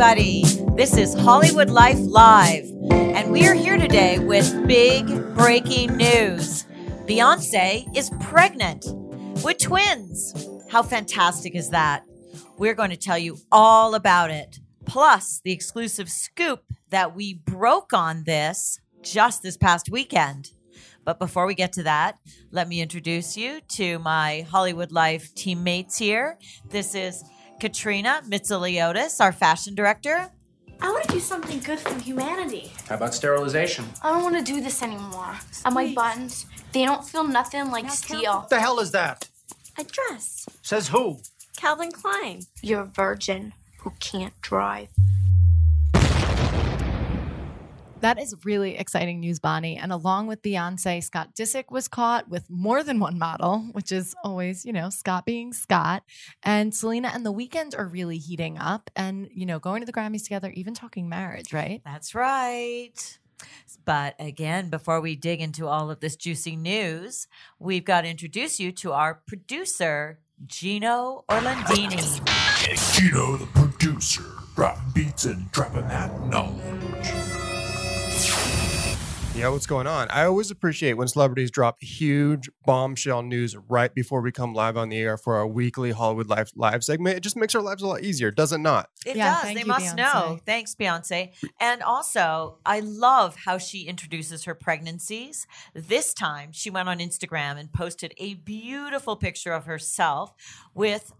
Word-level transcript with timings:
everybody. 0.00 0.42
This 0.76 0.96
is 0.96 1.12
Hollywood 1.12 1.68
Life 1.68 1.98
Live, 2.00 2.64
and 2.90 3.30
we 3.30 3.46
are 3.46 3.52
here 3.52 3.76
today 3.76 4.18
with 4.18 4.66
big 4.66 5.06
breaking 5.34 5.94
news. 5.94 6.64
Beyonce 7.04 7.84
is 7.94 8.10
pregnant 8.18 8.86
with 9.44 9.58
twins. 9.58 10.48
How 10.70 10.82
fantastic 10.82 11.54
is 11.54 11.68
that? 11.68 12.06
We're 12.56 12.72
going 12.72 12.88
to 12.88 12.96
tell 12.96 13.18
you 13.18 13.36
all 13.52 13.94
about 13.94 14.30
it, 14.30 14.58
plus 14.86 15.42
the 15.44 15.52
exclusive 15.52 16.08
scoop 16.08 16.62
that 16.88 17.14
we 17.14 17.34
broke 17.34 17.92
on 17.92 18.24
this 18.24 18.80
just 19.02 19.42
this 19.42 19.58
past 19.58 19.90
weekend. 19.90 20.52
But 21.04 21.18
before 21.18 21.44
we 21.44 21.54
get 21.54 21.74
to 21.74 21.82
that, 21.82 22.16
let 22.50 22.68
me 22.68 22.80
introduce 22.80 23.36
you 23.36 23.60
to 23.72 23.98
my 23.98 24.46
Hollywood 24.50 24.92
Life 24.92 25.34
teammates 25.34 25.98
here. 25.98 26.38
This 26.70 26.94
is 26.94 27.22
Katrina 27.60 28.22
Mitsiliotis, 28.26 29.20
our 29.20 29.32
fashion 29.32 29.74
director. 29.74 30.30
I 30.80 30.90
want 30.90 31.04
to 31.04 31.12
do 31.12 31.20
something 31.20 31.60
good 31.60 31.78
for 31.78 31.94
humanity. 32.00 32.72
How 32.88 32.94
about 32.94 33.14
sterilization? 33.14 33.84
I 34.02 34.12
don't 34.12 34.22
want 34.22 34.38
to 34.38 34.52
do 34.52 34.62
this 34.62 34.82
anymore. 34.82 35.36
And 35.66 35.74
my 35.74 35.92
buttons, 35.94 36.46
they 36.72 36.86
don't 36.86 37.04
feel 37.04 37.24
nothing 37.24 37.70
like 37.70 37.90
steel. 37.90 38.38
What 38.38 38.48
the 38.48 38.60
hell 38.60 38.80
is 38.80 38.90
that? 38.92 39.28
A 39.78 39.84
dress. 39.84 40.48
Says 40.62 40.88
who? 40.88 41.18
Calvin 41.58 41.92
Klein. 41.92 42.40
You're 42.62 42.80
a 42.80 42.86
virgin 42.86 43.52
who 43.80 43.92
can't 44.00 44.32
drive. 44.40 44.88
That 48.00 48.18
is 48.18 48.34
really 48.44 48.78
exciting 48.78 49.20
news, 49.20 49.40
Bonnie. 49.40 49.76
And 49.76 49.92
along 49.92 50.26
with 50.26 50.40
Beyonce, 50.40 51.04
Scott 51.04 51.34
Disick 51.38 51.64
was 51.70 51.86
caught 51.86 52.30
with 52.30 52.48
more 52.48 52.82
than 52.82 52.98
one 52.98 53.18
model, 53.18 53.58
which 53.72 53.92
is 53.92 54.14
always, 54.24 54.64
you 54.64 54.72
know, 54.72 54.88
Scott 54.88 55.26
being 55.26 55.52
Scott. 55.52 56.02
And 56.42 56.74
Selena 56.74 57.10
and 57.12 57.26
the 57.26 57.32
Weeknd 57.32 57.78
are 57.78 57.86
really 57.86 58.16
heating 58.16 58.56
up 58.56 58.90
and, 58.96 59.28
you 59.34 59.44
know, 59.44 59.58
going 59.58 59.82
to 59.82 59.86
the 59.86 59.92
Grammys 59.92 60.22
together, 60.22 60.50
even 60.54 60.72
talking 60.72 61.10
marriage, 61.10 61.52
right? 61.52 61.82
That's 61.84 62.14
right. 62.14 63.18
But 63.84 64.14
again, 64.18 64.70
before 64.70 65.02
we 65.02 65.14
dig 65.14 65.42
into 65.42 65.66
all 65.66 65.90
of 65.90 66.00
this 66.00 66.16
juicy 66.16 66.56
news, 66.56 67.26
we've 67.58 67.84
got 67.84 68.02
to 68.02 68.08
introduce 68.08 68.58
you 68.58 68.72
to 68.72 68.92
our 68.92 69.20
producer, 69.26 70.20
Gino 70.46 71.24
Orlandini. 71.28 72.18
And 72.66 72.78
Gino, 72.94 73.36
the 73.36 73.46
producer, 73.46 74.24
dropping 74.54 74.92
beats 74.94 75.26
and 75.26 75.52
dropping 75.52 75.88
that 75.88 76.18
knowledge. 76.28 77.19
Yeah, 79.36 79.48
what's 79.48 79.66
going 79.66 79.86
on? 79.86 80.08
I 80.10 80.24
always 80.24 80.50
appreciate 80.50 80.94
when 80.94 81.08
celebrities 81.08 81.50
drop 81.50 81.80
huge 81.80 82.50
bombshell 82.66 83.22
news 83.22 83.56
right 83.68 83.94
before 83.94 84.20
we 84.20 84.32
come 84.32 84.52
live 84.52 84.76
on 84.76 84.90
the 84.90 84.98
air 84.98 85.16
for 85.16 85.36
our 85.36 85.46
weekly 85.46 85.92
Hollywood 85.92 86.28
Life 86.28 86.50
live 86.56 86.84
segment. 86.84 87.16
It 87.16 87.20
just 87.20 87.36
makes 87.36 87.54
our 87.54 87.62
lives 87.62 87.80
a 87.82 87.86
lot 87.86 88.02
easier, 88.02 88.30
does 88.30 88.52
it 88.52 88.58
not? 88.58 88.90
It 89.06 89.16
Yeah, 89.16 89.40
does. 89.40 89.54
They 89.54 89.60
you, 89.60 89.66
must 89.66 89.96
Beyonce. 89.96 89.96
know. 89.96 90.40
Thanks, 90.44 90.74
Beyonce. 90.74 91.30
And 91.58 91.80
also, 91.82 92.58
I 92.66 92.80
love 92.80 93.36
how 93.36 93.56
she 93.56 93.84
introduces 93.84 94.44
her 94.44 94.54
pregnancies. 94.54 95.46
This 95.74 96.12
time, 96.12 96.50
she 96.52 96.68
went 96.68 96.88
on 96.90 96.98
Instagram 96.98 97.56
and 97.56 97.72
posted 97.72 98.12
a 98.18 98.34
beautiful 98.34 99.16
picture 99.16 99.52
of 99.52 99.64
herself 99.64 100.34
with 100.74 101.12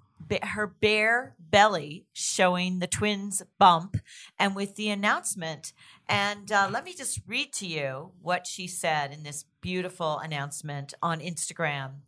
her 0.42 0.66
bare 0.66 1.34
belly 1.38 2.06
showing 2.12 2.78
the 2.78 2.86
twins' 2.86 3.42
bump 3.58 3.96
and 4.38 4.54
with 4.54 4.76
the 4.76 4.90
announcement. 4.90 5.72
And 6.10 6.50
uh, 6.50 6.68
let 6.72 6.84
me 6.84 6.92
just 6.92 7.20
read 7.28 7.52
to 7.54 7.66
you 7.66 8.10
what 8.20 8.44
she 8.44 8.66
said 8.66 9.12
in 9.12 9.22
this 9.22 9.44
beautiful 9.60 10.18
announcement 10.18 10.92
on 11.00 11.20
Instagram. 11.20 12.00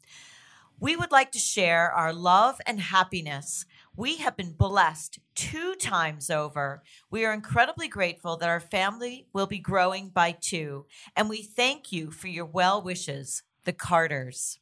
We 0.81 0.97
would 0.97 1.13
like 1.13 1.31
to 1.33 1.39
share 1.39 1.93
our 1.93 2.13
love 2.13 2.61
and 2.67 2.81
happiness. 2.81 3.65
We 3.95 4.17
have 4.17 4.37
been 4.37 4.55
blessed 4.55 5.21
two 5.37 5.77
times 5.77 6.31
over. 6.31 6.83
We 7.13 7.25
are 7.25 7.33
incredibly 7.33 7.87
grateful 7.87 8.37
that 8.39 8.49
our 8.49 8.59
family 8.59 9.29
will 9.33 9.47
be 9.47 9.61
growing 9.61 10.09
by 10.09 10.33
two, 10.33 10.87
and 11.15 11.29
we 11.29 11.45
thank 11.45 11.93
you 11.93 12.11
for 12.11 12.27
your 12.27 12.47
well 12.47 12.83
wishes, 12.83 13.45
the 13.65 13.73
Carters. 13.73 14.59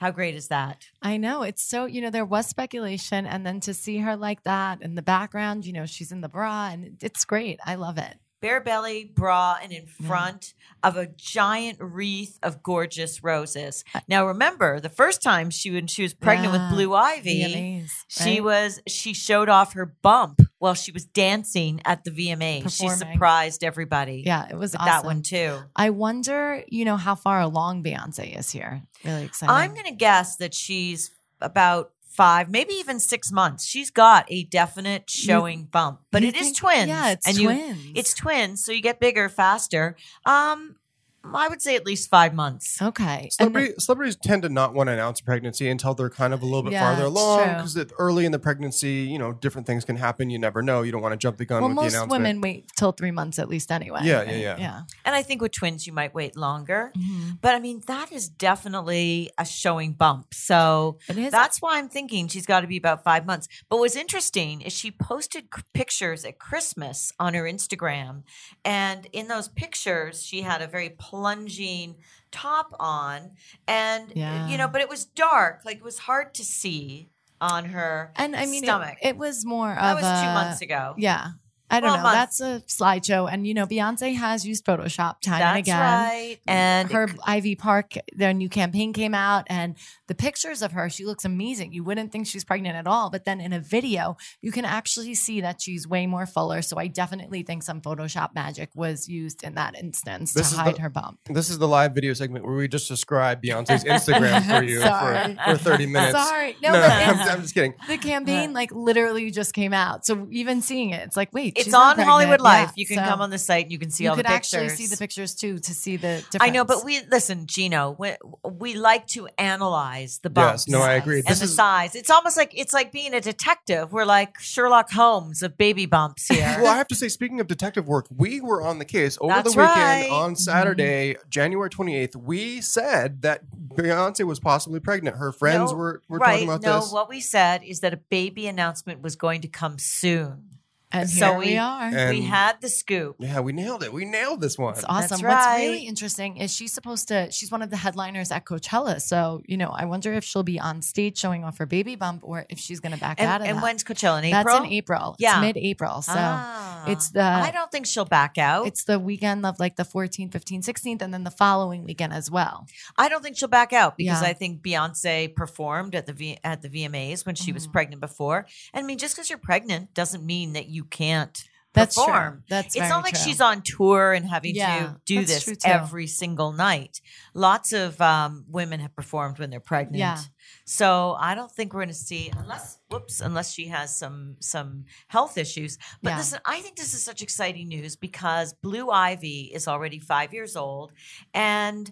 How 0.00 0.10
great 0.10 0.34
is 0.34 0.48
that? 0.48 0.88
I 1.00 1.16
know. 1.16 1.44
It's 1.44 1.62
so, 1.62 1.86
you 1.86 2.02
know, 2.02 2.10
there 2.10 2.26
was 2.26 2.46
speculation. 2.46 3.26
And 3.26 3.46
then 3.46 3.60
to 3.60 3.72
see 3.72 3.98
her 3.98 4.16
like 4.16 4.42
that 4.42 4.82
in 4.82 4.94
the 4.96 5.02
background, 5.02 5.64
you 5.64 5.72
know, 5.72 5.86
she's 5.86 6.12
in 6.12 6.20
the 6.20 6.28
bra 6.28 6.68
and 6.72 6.98
it's 7.02 7.24
great. 7.24 7.60
I 7.64 7.74
love 7.76 7.96
it. 7.96 8.18
Bare 8.40 8.60
belly 8.60 9.04
bra 9.04 9.58
and 9.62 9.72
in 9.72 9.84
mm. 9.84 10.06
front 10.06 10.54
of 10.82 10.96
a 10.96 11.06
giant 11.06 11.78
wreath 11.80 12.38
of 12.42 12.62
gorgeous 12.62 13.22
roses. 13.22 13.84
Now 14.08 14.26
remember, 14.26 14.80
the 14.80 14.88
first 14.88 15.22
time 15.22 15.50
she 15.50 15.70
when 15.70 15.86
she 15.86 16.02
was 16.02 16.14
pregnant 16.14 16.54
Yeah, 16.54 16.68
with 16.68 16.76
Blue 16.76 16.94
Ivy, 16.94 17.42
VMAs, 17.42 17.90
she 18.08 18.40
right? 18.40 18.44
was 18.44 18.80
she 18.86 19.12
showed 19.12 19.48
off 19.48 19.74
her 19.74 19.86
bump 19.86 20.40
while 20.58 20.74
she 20.74 20.92
was 20.92 21.04
dancing 21.04 21.80
at 21.84 22.04
the 22.04 22.10
VMA. 22.10 22.62
She 22.70 22.88
surprised 22.88 23.64
everybody. 23.64 24.22
Yeah, 24.24 24.46
it 24.48 24.56
was 24.56 24.74
awesome. 24.74 24.86
that 24.86 25.04
one 25.04 25.22
too. 25.22 25.58
I 25.76 25.90
wonder, 25.90 26.62
you 26.68 26.84
know, 26.84 26.96
how 26.96 27.14
far 27.14 27.40
along 27.40 27.82
Beyonce 27.82 28.38
is 28.38 28.50
here. 28.50 28.82
Really 29.04 29.24
excited. 29.24 29.52
I'm 29.52 29.72
going 29.72 29.86
to 29.86 29.94
guess 29.94 30.36
that 30.36 30.54
she's 30.54 31.10
about 31.40 31.92
five, 32.20 32.50
maybe 32.50 32.74
even 32.74 33.00
six 33.00 33.32
months. 33.32 33.64
She's 33.64 33.90
got 33.90 34.26
a 34.28 34.44
definite 34.44 35.08
showing 35.08 35.64
bump, 35.64 36.00
but 36.10 36.20
you 36.20 36.28
it 36.28 36.36
is 36.36 36.42
think- 36.48 36.56
twins. 36.58 36.88
yeah, 36.88 37.10
it's 37.12 37.26
and 37.26 37.38
you- 37.38 37.48
twins. 37.48 37.92
it's 37.94 38.12
twins, 38.12 38.62
so 38.62 38.72
you 38.72 38.82
get 38.82 39.00
bigger 39.00 39.30
faster. 39.30 39.96
Um, 40.26 40.76
I 41.22 41.48
would 41.48 41.60
say 41.60 41.76
at 41.76 41.84
least 41.84 42.08
five 42.08 42.34
months. 42.34 42.80
Okay. 42.80 43.04
And 43.04 43.20
then- 43.20 43.30
Celebrity, 43.30 43.74
celebrities 43.78 44.16
tend 44.22 44.42
to 44.42 44.48
not 44.48 44.74
want 44.74 44.88
to 44.88 44.92
announce 44.92 45.20
pregnancy 45.20 45.68
until 45.68 45.94
they're 45.94 46.08
kind 46.10 46.32
of 46.32 46.42
a 46.42 46.44
little 46.46 46.62
bit 46.62 46.72
Yeah, 46.72 46.86
farther 46.86 47.04
along 47.04 47.56
because 47.56 47.76
early 47.98 48.24
in 48.24 48.32
the 48.32 48.38
pregnancy, 48.38 49.02
you 49.10 49.18
know, 49.18 49.32
different 49.32 49.66
things 49.66 49.84
can 49.84 49.96
happen. 49.96 50.30
You 50.30 50.38
never 50.38 50.62
know. 50.62 50.82
You 50.82 50.92
don't 50.92 51.02
want 51.02 51.12
to 51.12 51.16
jump 51.18 51.36
the 51.36 51.44
gun 51.44 51.60
well, 51.60 51.68
with 51.68 51.76
the 51.76 51.82
most 51.82 51.92
announcement. 51.94 52.22
women 52.22 52.40
wait 52.40 52.66
till 52.76 52.92
three 52.92 53.10
months 53.10 53.38
at 53.38 53.48
least 53.48 53.70
anyway. 53.70 54.00
Yeah, 54.02 54.18
right? 54.20 54.28
yeah, 54.28 54.36
yeah. 54.36 54.56
Yeah. 54.58 54.80
And 55.04 55.14
I 55.14 55.22
think 55.22 55.42
with 55.42 55.52
twins, 55.52 55.86
you 55.86 55.92
might 55.92 56.14
wait 56.14 56.36
longer. 56.36 56.90
Mhm. 56.96 57.38
But 57.40 57.54
I 57.54 57.60
mean, 57.60 57.82
that 57.86 58.10
is 58.12 58.28
definitely 58.28 59.30
a 59.38 59.44
showing 59.44 59.92
bump. 59.92 60.32
So 60.34 60.98
that's 61.08 61.60
why 61.60 61.78
I'm 61.78 61.88
thinking 61.88 62.28
she's 62.28 62.46
got 62.46 62.60
to 62.60 62.66
be 62.66 62.76
about 62.76 63.04
five 63.04 63.26
months. 63.26 63.48
But 63.68 63.78
what's 63.78 63.96
interesting 63.96 64.60
is 64.62 64.72
she 64.72 64.90
posted 64.90 65.44
c- 65.54 65.62
pictures 65.74 66.24
at 66.24 66.38
Christmas 66.38 67.12
on 67.18 67.34
her 67.34 67.44
Instagram. 67.44 68.22
And 68.64 69.06
in 69.12 69.28
those 69.28 69.48
pictures, 69.48 70.22
she 70.24 70.42
had 70.42 70.62
a 70.62 70.66
very 70.66 70.90
plunging 71.10 71.96
top 72.30 72.74
on. 72.78 73.32
And, 73.66 74.12
Yeah. 74.14 74.46
you 74.48 74.56
know, 74.56 74.68
but 74.68 74.80
it 74.80 74.88
was 74.88 75.04
dark. 75.04 75.62
Like 75.64 75.78
it 75.78 75.82
was 75.84 75.98
hard 75.98 76.34
to 76.34 76.44
see 76.44 77.10
on 77.40 77.64
her 77.66 78.12
and 78.16 78.36
I 78.36 78.46
mean, 78.46 78.62
it, 78.62 78.66
stomach. 78.66 78.98
it 79.02 79.16
was 79.16 79.44
more 79.44 79.74
that 79.74 79.96
of 79.96 80.02
was 80.02 80.22
two 80.22 80.28
a- 80.28 80.34
months 80.34 80.60
ago. 80.60 80.94
Yeah. 80.98 81.28
I 81.70 81.80
don't 81.80 81.90
Well, 81.90 81.96
know. 81.98 82.02
month. 82.02 82.14
That's 82.14 82.40
a 82.40 82.62
slideshow. 82.66 83.32
And, 83.32 83.46
you 83.46 83.54
know, 83.54 83.66
Beyonce 83.66 84.14
has 84.16 84.46
used 84.46 84.64
Photoshop 84.64 85.20
time 85.20 85.38
That's 85.40 85.42
and 85.56 85.58
again. 85.58 85.80
right. 85.80 86.38
And 86.46 86.90
her 86.92 87.08
Ivy 87.24 87.54
Park, 87.54 87.94
their 88.14 88.32
new 88.32 88.48
campaign 88.48 88.92
came 88.92 89.14
out, 89.14 89.44
and 89.48 89.76
the 90.08 90.14
pictures 90.14 90.62
of 90.62 90.72
her, 90.72 90.90
she 90.90 91.04
looks 91.06 91.24
amazing. 91.24 91.72
You 91.72 91.84
wouldn't 91.84 92.10
think 92.12 92.26
she's 92.26 92.44
pregnant 92.44 92.76
at 92.76 92.86
all, 92.86 93.10
but 93.10 93.24
then 93.24 93.40
in 93.40 93.52
a 93.52 93.60
video, 93.60 94.16
you 94.42 94.50
can 94.52 94.64
actually 94.64 95.14
see 95.14 95.40
that 95.42 95.60
she's 95.62 95.86
way 95.86 96.06
more 96.06 96.26
fuller. 96.26 96.62
So 96.62 96.76
I 96.78 96.88
definitely 96.88 97.42
think 97.44 97.62
some 97.62 97.80
Photoshop 97.80 98.34
magic 98.34 98.70
was 98.74 99.08
used 99.08 99.44
in 99.44 99.54
that 99.54 99.76
instance 99.76 100.32
This 100.32 100.50
to 100.50 100.56
hide 100.56 100.76
the- 100.76 100.80
her 100.82 100.90
bump. 100.90 101.18
This 101.28 101.50
is 101.50 101.58
the 101.58 101.68
live 101.68 101.94
video 101.94 102.12
segment 102.14 102.44
where 102.44 102.54
we 102.56 102.66
just 102.68 102.88
describe 102.88 103.42
Beyonce's 103.42 103.84
Instagram 103.84 104.44
for 104.46 104.64
you 104.70 104.80
for, 104.80 105.52
for 105.52 105.70
30 105.70 105.86
minutes. 105.86 106.12
Sorry, 106.18 106.56
no, 106.62 106.72
no, 106.72 106.80
but 106.80 106.90
I'm, 106.90 107.18
I'm 107.28 107.42
just 107.42 107.54
kidding. 107.54 107.74
The 107.86 107.98
campaign 107.98 108.52
like 108.52 108.72
literally 108.72 109.30
just 109.30 109.54
came 109.54 109.72
out, 109.72 110.04
so 110.04 110.26
even 110.30 110.60
seeing 110.62 110.90
it, 110.90 111.02
it's 111.06 111.16
like, 111.16 111.32
wait, 111.32 111.56
It's 111.60 111.66
She's 111.66 111.74
on 111.74 111.98
Hollywood 111.98 112.40
pregnant, 112.40 112.42
Life. 112.42 112.68
yeah, 112.68 112.72
you 112.76 112.86
can 112.86 112.96
so 112.96 113.04
come 113.04 113.20
on 113.20 113.30
the 113.30 113.38
site 113.38 113.64
and 113.64 113.72
you 113.72 113.78
can 113.78 113.90
see 113.90 114.04
you 114.04 114.10
all 114.10 114.16
could 114.16 114.24
the 114.26 114.30
pictures. 114.30 114.54
actually 114.54 114.76
see 114.76 114.86
the 114.86 114.96
pictures 114.96 115.34
too 115.34 115.58
to 115.58 115.74
see 115.74 115.96
the 115.96 116.16
difference. 116.30 116.36
I 116.40 116.50
know, 116.50 116.64
but 116.64 116.84
we 116.84 117.00
listen, 117.10 117.46
Gino. 117.46 117.96
We, 117.98 118.12
we 118.44 118.74
like 118.74 119.06
to 119.08 119.28
analyze 119.38 120.18
the 120.22 120.30
bumps. 120.30 120.66
Yes, 120.66 120.72
no, 120.72 120.82
I 120.82 120.94
agree. 120.94 121.18
And 121.18 121.26
This 121.28 121.38
the 121.40 121.44
is- 121.44 121.54
size. 121.54 121.94
It's 121.94 122.10
almost 122.10 122.36
like 122.36 122.52
it's 122.56 122.72
like 122.72 122.92
being 122.92 123.14
a 123.14 123.20
detective. 123.20 123.92
We're 123.92 124.04
like 124.04 124.38
Sherlock 124.40 124.90
Holmes 124.90 125.42
of 125.42 125.56
baby 125.56 125.86
bumps 125.86 126.28
here. 126.34 126.56
Well, 126.60 126.68
I 126.72 126.76
have 126.76 126.88
to 126.88 126.94
say, 126.94 127.08
speaking 127.08 127.40
of 127.40 127.46
detective 127.46 127.86
work, 127.86 128.06
we 128.14 128.40
were 128.40 128.62
on 128.62 128.78
the 128.78 128.84
case 128.84 129.18
over 129.20 129.34
That's 129.34 129.54
the 129.54 129.60
weekend 129.60 129.76
right. 129.80 130.04
Mm-hmm. 130.06 130.14
on 130.14 130.36
Saturday, 130.36 131.16
January 131.28 131.70
28th. 131.70 132.16
We 132.16 132.60
said 132.60 133.22
that 133.22 133.42
Beyonce 133.74 134.24
was 134.24 134.40
possibly 134.40 134.80
pregnant. 134.80 135.16
Her 135.16 135.32
friends 135.32 135.72
No, 135.72 135.76
were, 135.78 136.02
were 136.08 136.18
right. 136.18 136.32
talking 136.32 136.48
about 136.48 136.62
no, 136.62 136.80
this. 136.80 136.92
what 136.92 137.08
we 137.08 137.20
said 137.20 137.62
is 137.62 137.80
that 137.80 137.92
a 137.92 137.96
baby 137.96 138.46
announcement 138.46 139.02
was 139.02 139.16
going 139.16 139.40
to 139.42 139.48
come 139.48 139.78
soon. 139.78 140.44
And 140.92 141.08
so 141.08 141.26
here 141.32 141.38
we, 141.38 141.44
we- 141.46 141.58
are. 141.58 141.82
And- 141.82 142.10
we 142.10 142.22
had 142.22 142.60
the 142.60 142.68
scoop. 142.68 143.16
yeah, 143.18 143.40
we 143.40 143.52
nailed 143.52 143.82
it. 143.82 143.92
We 143.92 144.04
nailed 144.04 144.40
this 144.40 144.58
one. 144.58 144.74
It's 144.74 144.84
awesome. 144.84 145.00
That's 145.08 145.22
What's 145.22 145.24
right. 145.46 145.62
really 145.66 145.86
interesting 145.86 146.36
is 146.38 146.54
she's 146.54 146.72
supposed 146.72 147.08
to, 147.08 147.30
she's 147.30 147.50
one 147.50 147.62
of 147.62 147.70
the 147.70 147.76
headliners 147.76 148.30
at 148.30 148.44
Coachella. 148.44 149.00
So, 149.00 149.42
you 149.46 149.56
know, 149.56 149.68
I 149.70 149.84
wonder 149.84 150.12
if 150.12 150.24
she'll 150.24 150.42
be 150.42 150.58
on 150.60 150.82
stage 150.82 151.18
showing 151.18 151.44
off 151.44 151.58
her 151.58 151.66
baby 151.66 151.96
bump 151.96 152.20
or 152.24 152.46
if 152.48 152.58
she's 152.58 152.80
going 152.80 152.92
to 152.92 152.98
back 153.00 153.20
out 153.20 153.40
And, 153.40 153.42
of 153.42 153.48
and 153.48 153.58
that. 153.58 153.62
when's 153.62 153.84
Coachella 153.84 154.18
in 154.18 154.24
April? 154.26 154.44
That's 154.56 154.66
in 154.66 154.72
April. 154.72 155.16
Yeah. 155.18 155.36
It's 155.36 155.40
mid 155.42 155.56
April. 155.56 156.02
So 156.02 156.12
Ah. 156.16 156.84
it's 156.86 157.10
the, 157.10 157.22
I 157.22 157.50
don't 157.50 157.70
think 157.70 157.86
she'll 157.86 158.04
back 158.04 158.38
out. 158.38 158.66
it's 158.66 158.84
the 158.84 158.98
weekend 158.98 159.44
of 159.46 159.58
like 159.58 159.76
the 159.76 159.84
14th, 159.84 160.30
15th, 160.32 160.64
16th, 160.64 161.02
and 161.02 161.12
then 161.14 161.24
the 161.24 161.30
following 161.30 161.84
weekend 161.84 162.12
as 162.12 162.30
well. 162.30 162.66
I 162.96 163.08
don't 163.08 163.22
think 163.22 163.36
she'll 163.36 163.48
back 163.48 163.72
out 163.72 163.96
because 163.96 164.22
Yeah. 164.22 164.28
I 164.28 164.32
think 164.32 164.62
Beyonce 164.62 165.34
performed 165.34 165.94
at 165.94 166.06
the 166.06 166.12
v- 166.12 166.38
at 166.44 166.62
the 166.62 166.68
VMAs 166.68 167.24
when 167.26 167.34
she 167.34 167.52
was 167.52 167.64
Mm-hmm. 167.64 167.72
pregnant 167.72 168.00
before. 168.00 168.46
And 168.72 168.84
I 168.84 168.86
mean, 168.86 168.98
just 168.98 169.14
because 169.14 169.28
you're 169.28 169.38
pregnant 169.38 169.92
doesn't 169.94 170.24
mean 170.24 170.54
that 170.54 170.66
you 170.68 170.79
can't 170.84 171.42
That's 171.72 171.94
true. 171.94 172.04
perform. 172.04 172.44
That's 172.48 172.74
it's 172.74 172.88
not 172.88 173.04
like 173.04 173.14
true. 173.14 173.22
she's 173.24 173.40
on 173.40 173.62
tour 173.62 174.12
and 174.12 174.26
having 174.26 174.54
Yeah, 174.56 174.78
to 174.80 175.00
do 175.06 175.24
this 175.24 175.48
every 175.64 176.06
single 176.06 176.52
night. 176.52 177.00
Lots 177.34 177.72
of 177.72 178.00
um, 178.00 178.44
women 178.48 178.80
have 178.80 178.94
performed 178.96 179.38
when 179.38 179.50
they're 179.50 179.60
pregnant. 179.60 179.98
Yeah. 179.98 180.18
So 180.64 181.16
I 181.18 181.34
don't 181.34 181.50
think 181.50 181.72
we're 181.72 181.80
going 181.80 181.88
to 181.88 181.94
see 181.94 182.30
unless 182.36 182.78
whoops 182.90 183.20
unless 183.20 183.52
she 183.52 183.68
has 183.68 183.96
some 183.96 184.36
some 184.40 184.84
health 185.08 185.38
issues. 185.38 185.78
But 186.02 186.10
Yeah. 186.10 186.16
listen, 186.18 186.40
I 186.44 186.60
think 186.60 186.76
this 186.76 186.92
is 186.94 187.04
such 187.04 187.22
exciting 187.22 187.68
news 187.68 187.96
because 187.96 188.52
Blue 188.54 188.90
Ivy 188.90 189.50
is 189.54 189.68
already 189.68 189.98
five 190.00 190.32
years 190.32 190.56
old, 190.56 190.92
and 191.34 191.90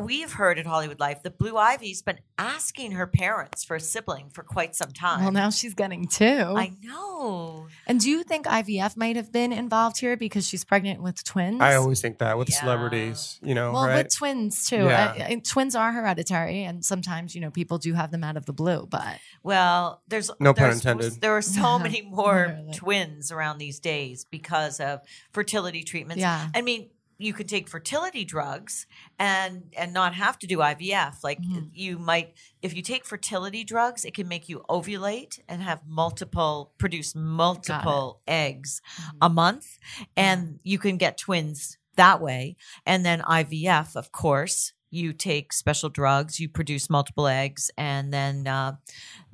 we've 0.00 0.32
heard 0.32 0.58
at 0.58 0.66
Hollywood 0.66 1.00
Life 1.00 1.22
that 1.22 1.38
Blue 1.38 1.56
Ivy's 1.56 2.02
been 2.02 2.18
asking 2.38 2.92
her 2.92 3.06
parents 3.06 3.64
for 3.64 3.76
a 3.76 3.80
sibling 3.80 4.30
for 4.30 4.42
quite 4.44 4.76
some 4.76 4.92
time. 4.92 5.22
Well, 5.22 5.32
now 5.32 5.50
she's 5.50 5.74
getting 5.74 6.06
two. 6.06 6.24
I 6.56 6.72
know. 6.82 7.66
and 7.86 7.98
do 8.00 8.08
you 8.08 8.22
think 8.22 8.46
IVF 8.46 8.96
might 8.96 9.16
have 9.16 9.32
been 9.32 9.52
involved 9.52 9.98
here 9.98 10.16
because 10.16 10.46
she's 10.46 10.64
pregnant 10.64 11.02
with 11.02 11.24
twins? 11.24 11.60
I 11.60 11.74
always 11.74 12.00
think 12.00 12.18
that 12.18 12.38
with 12.38 12.48
Yeah. 12.50 12.60
celebrities, 12.60 13.40
you 13.42 13.54
know, 13.54 13.72
well, 13.72 13.86
right? 13.86 14.04
with 14.04 14.14
twins 14.14 14.66
too. 14.68 14.84
Yeah. 14.84 15.14
I- 15.18 15.22
I- 15.32 15.42
twins 15.44 15.74
are 15.74 15.92
hereditary, 15.92 16.62
and 16.64 16.84
sometimes 16.84 17.34
you 17.34 17.40
know 17.40 17.50
people 17.50 17.78
do 17.78 17.94
have 17.94 18.10
them 18.10 18.22
out 18.22 18.36
of 18.36 18.46
the 18.46 18.52
blue. 18.52 18.86
But 18.88 19.18
Well, 19.42 20.02
there's 20.08 20.30
No 20.38 20.54
pun 20.54 20.70
intended. 20.70 21.20
There 21.20 21.36
are 21.36 21.42
so 21.42 21.78
many 21.80 22.02
more 22.02 22.46
Literally. 22.48 22.72
twins 22.74 23.32
around 23.32 23.58
these 23.58 23.80
days 23.80 24.24
because 24.24 24.78
of 24.80 25.00
fertility 25.32 25.82
treatments. 25.82 26.20
Yeah. 26.20 26.48
I 26.54 26.62
mean, 26.62 26.90
you 27.18 27.32
could 27.32 27.48
take 27.48 27.68
fertility 27.68 28.24
drugs 28.24 28.86
and 29.18 29.74
and 29.76 29.92
not 29.92 30.14
have 30.14 30.38
to 30.38 30.46
do 30.46 30.58
IVF. 30.58 31.22
Like 31.24 31.40
Mhm. 31.42 31.70
you 31.72 31.98
might 31.98 32.34
if 32.62 32.74
you 32.74 32.82
take 32.82 33.04
fertility 33.04 33.64
drugs, 33.64 34.04
it 34.04 34.14
can 34.14 34.28
make 34.28 34.48
you 34.48 34.64
ovulate 34.70 35.40
and 35.48 35.62
have 35.62 35.82
multiple 35.86 36.72
produce 36.78 37.14
multiple 37.14 38.20
eggs 38.26 38.80
Mm-hmm. 38.96 39.18
a 39.22 39.28
month 39.28 39.78
and 40.16 40.60
you 40.62 40.78
can 40.78 40.96
get 40.96 41.18
twins 41.18 41.76
that 41.96 42.20
way. 42.20 42.56
And 42.86 43.04
then 43.04 43.20
IVF, 43.22 43.96
of 43.96 44.12
course, 44.12 44.72
you 44.90 45.12
take 45.12 45.52
special 45.52 45.88
drugs, 45.88 46.38
you 46.40 46.48
produce 46.48 46.88
multiple 46.90 47.26
eggs, 47.26 47.70
and 47.76 48.12
then 48.12 48.46
uh, 48.46 48.76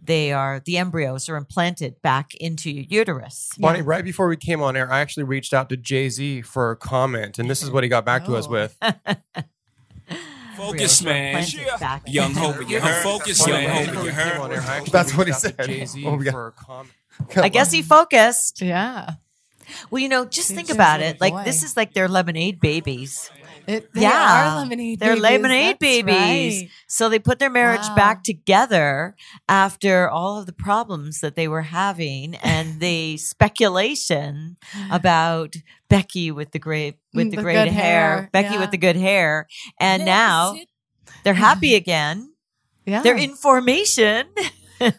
they 0.03 0.33
are 0.33 0.61
the 0.65 0.77
embryos 0.79 1.29
are 1.29 1.37
implanted 1.37 2.01
back 2.03 2.35
into 2.37 2.71
your 2.71 2.85
uterus. 2.89 3.51
Bonnie, 3.59 3.83
right 3.83 4.05
before 4.05 4.29
we 4.29 4.37
came 4.37 4.63
on 4.63 4.77
air, 4.77 4.91
I 4.93 5.01
actually 5.01 5.25
reached 5.25 5.55
out 5.55 5.69
to 5.71 5.77
Jay 5.77 6.09
Z 6.09 6.43
for 6.43 6.71
a 6.73 6.77
comment, 6.77 7.39
and 7.39 7.49
this 7.49 7.63
is 7.63 7.71
what 7.71 7.83
he 7.85 7.89
got 7.89 8.05
back 8.05 8.25
to 8.27 8.37
us 8.37 8.47
Oh. 8.47 8.51
with. 8.51 8.77
Focus, 10.57 11.03
man. 11.03 11.37
implanted 11.43 11.81
back 11.81 12.03
Young 12.07 12.33
Hov, 12.35 12.55
your 12.55 12.63
you 12.63 12.69
uterus. 12.77 12.85
heard? 12.95 13.03
Focus, 13.03 13.39
Hold 13.45 13.51
on, 13.57 13.63
man. 13.65 13.87
before 13.87 14.05
You 14.05 14.11
came 14.11 14.19
heard? 14.21 14.39
on 14.41 14.53
air, 14.53 14.61
I 14.61 14.77
actually 14.77 14.91
That's 14.93 15.17
what 15.17 15.27
he 15.27 15.33
reached 15.33 15.45
out 15.47 15.51
to 15.51 15.57
said. 15.65 15.67
Jay-Z 15.67 16.07
Oh, 16.07 16.15
we 16.17 16.31
for 16.31 16.47
a 16.49 16.53
comment. 16.53 16.91
I 17.37 17.49
guess 17.49 17.73
he 17.73 17.83
focused. 17.83 18.61
yeah, 18.61 19.15
Well, 19.91 20.01
you 20.01 20.09
know, 20.09 20.25
just 20.25 20.49
He's 20.51 20.57
think 20.57 20.71
about 20.71 21.01
a 21.01 21.07
it. 21.07 21.21
Like 21.21 21.45
this 21.45 21.63
is 21.65 21.77
like 21.77 21.93
their 21.95 22.07
lemonade 22.09 22.61
babies. 22.61 23.31
It, 23.67 23.93
they 23.95 24.03
yeah, 24.03 24.53
are 24.55 24.57
lemonade. 24.59 25.01
They're 25.01 25.11
babies. 25.11 25.23
lemonade 25.23 25.73
That's 25.73 25.79
babies. 25.81 26.61
right. 26.63 26.71
So 26.89 27.09
they 27.09 27.19
put 27.19 27.39
their 27.39 27.51
marriage 27.51 27.81
Wow. 27.89 27.95
back 27.97 28.23
together 28.25 29.15
after 29.49 30.09
all 30.09 30.39
of 30.39 30.47
the 30.47 30.53
problems 30.53 31.21
that 31.21 31.35
they 31.37 31.49
were 31.49 31.63
having 31.63 32.35
and 32.37 32.81
the 32.81 33.17
speculation 33.19 34.57
about 34.91 35.55
Becky 35.89 36.31
with 36.31 36.53
the 36.53 36.59
great 36.59 36.97
with 37.13 37.29
Mm, 37.29 37.31
the, 37.31 37.37
the 37.37 37.43
great 37.43 37.55
good 37.65 37.73
hair, 37.73 38.17
hair, 38.19 38.31
Becky 38.33 38.55
yeah. 38.55 38.61
with 38.61 38.71
the 38.71 38.79
good 38.79 38.97
hair, 38.97 39.47
and 39.81 40.05
now 40.05 40.57
they're 41.23 41.35
happy 41.49 41.75
again. 41.75 42.33
Yeah, 42.87 43.01
They're 43.03 43.17
in 43.17 43.35
formation. 43.35 44.27
and 44.81 44.95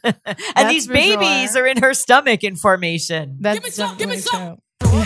That's 0.56 0.70
these 0.70 0.88
for 0.88 0.94
babies 0.94 1.52
sure. 1.52 1.64
are 1.64 1.68
in 1.68 1.78
her 1.84 1.94
stomach 1.94 2.44
in 2.44 2.56
formation. 2.56 3.38
That's 3.42 3.64
me 3.64 3.70
some, 3.70 3.98
give 3.98 4.10
me 4.10 4.16
definitely 4.16 4.22
some. 4.22 4.58
true. 4.82 5.04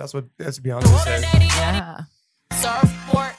That's 0.00 0.14
what 0.14 0.24
that's 0.38 0.58
what 0.58 0.82
Beyonce 0.82 1.04
said. 1.04 1.24
Yeah. 1.42 2.04